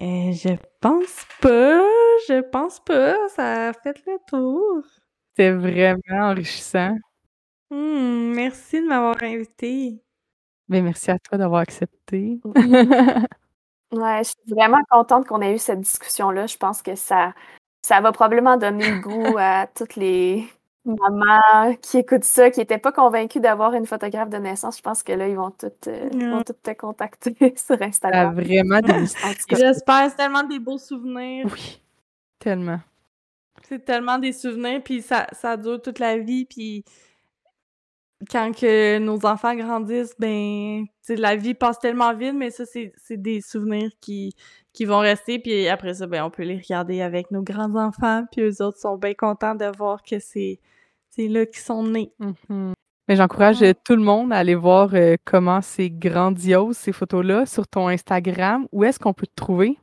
[0.00, 1.80] Euh, je pense pas.
[2.26, 3.14] Je pense pas.
[3.28, 4.82] Ça a fait le tour.
[5.28, 6.98] C'était vraiment enrichissant.
[7.70, 10.02] Mmh, merci de m'avoir invité.
[10.68, 12.40] Ben, merci à toi d'avoir accepté.
[12.44, 16.48] ouais, je suis vraiment contente qu'on ait eu cette discussion-là.
[16.48, 17.34] Je pense que ça,
[17.82, 20.44] ça va probablement donner le goût à toutes les
[20.84, 25.02] maman qui écoute ça, qui n'était pas convaincue d'avoir une photographe de naissance, je pense
[25.02, 28.34] que là, ils vont toutes, euh, vont toutes te contacter sur Instagram.
[28.34, 28.80] vraiment
[29.48, 31.46] J'espère, c'est tellement des beaux souvenirs.
[31.52, 31.80] Oui,
[32.38, 32.80] tellement.
[33.68, 36.84] C'est tellement des souvenirs, puis ça, ça dure toute la vie, puis
[38.30, 43.40] quand que nos enfants grandissent, ben, la vie passe tellement vite, mais ça, c'est des
[43.40, 44.34] souvenirs qui,
[44.72, 48.42] qui vont rester, puis après ça, ben, on peut les regarder avec nos grands-enfants, puis
[48.42, 50.58] eux autres sont bien contents de voir que c'est
[51.18, 52.12] là qu'ils sont nés.
[52.20, 52.72] Mm-hmm.
[53.08, 57.46] Mais j'encourage euh, tout le monde à aller voir euh, comment c'est grandiose, ces photos-là,
[57.46, 58.68] sur ton Instagram.
[58.70, 59.76] Où est-ce qu'on peut te trouver?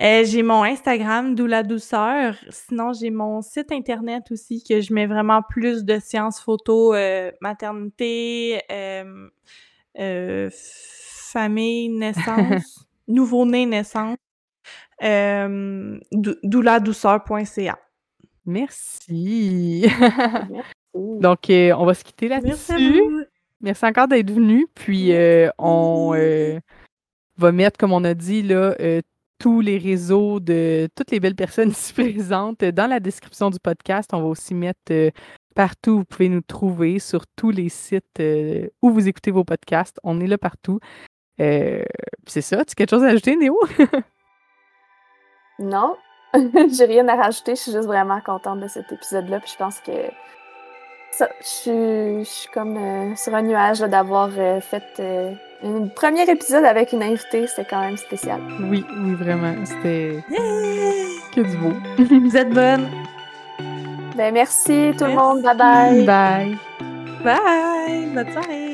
[0.00, 2.34] Euh, j'ai mon Instagram, d'où la douceur.
[2.50, 6.94] Sinon, j'ai mon site internet aussi que je mets vraiment plus de sciences photo,
[7.40, 8.60] maternité,
[11.32, 14.16] famille, naissance, nouveau-né, naissance.
[16.42, 17.78] douceur.ca.
[18.46, 19.86] Merci.
[20.94, 23.26] Donc, euh, on va se quitter là-dessus.
[23.60, 24.66] Merci, encore d'être venu.
[24.74, 26.60] Puis, euh, on euh,
[27.38, 28.76] va mettre, comme on a dit, là,
[29.38, 34.10] tous les réseaux de toutes les belles personnes ici présentes dans la description du podcast.
[34.12, 34.92] On va aussi mettre
[35.54, 38.22] partout où vous pouvez nous trouver, sur tous les sites
[38.82, 39.98] où vous écoutez vos podcasts.
[40.02, 40.80] On est là partout.
[41.38, 42.64] c'est ça.
[42.64, 43.58] Tu as quelque chose à ajouter, Néo?
[45.58, 45.96] non.
[46.70, 49.40] J'ai rien à rajouter, je suis juste vraiment contente de cet épisode-là.
[49.40, 49.92] Puis je pense que
[51.10, 55.32] ça, je, suis, comme euh, sur un nuage d'avoir euh, fait euh,
[55.62, 57.46] un premier épisode avec une invitée.
[57.46, 58.40] C'était quand même spécial.
[58.60, 59.54] Oui, oui, vraiment.
[59.64, 60.24] C'était
[61.34, 61.72] que du beau.
[61.98, 62.88] Vous êtes bonne.
[64.16, 65.42] Ben merci tout le monde.
[65.42, 66.04] Bye bye.
[66.04, 66.58] Bye.
[67.24, 68.06] Bye.
[68.14, 68.73] Bonne soirée.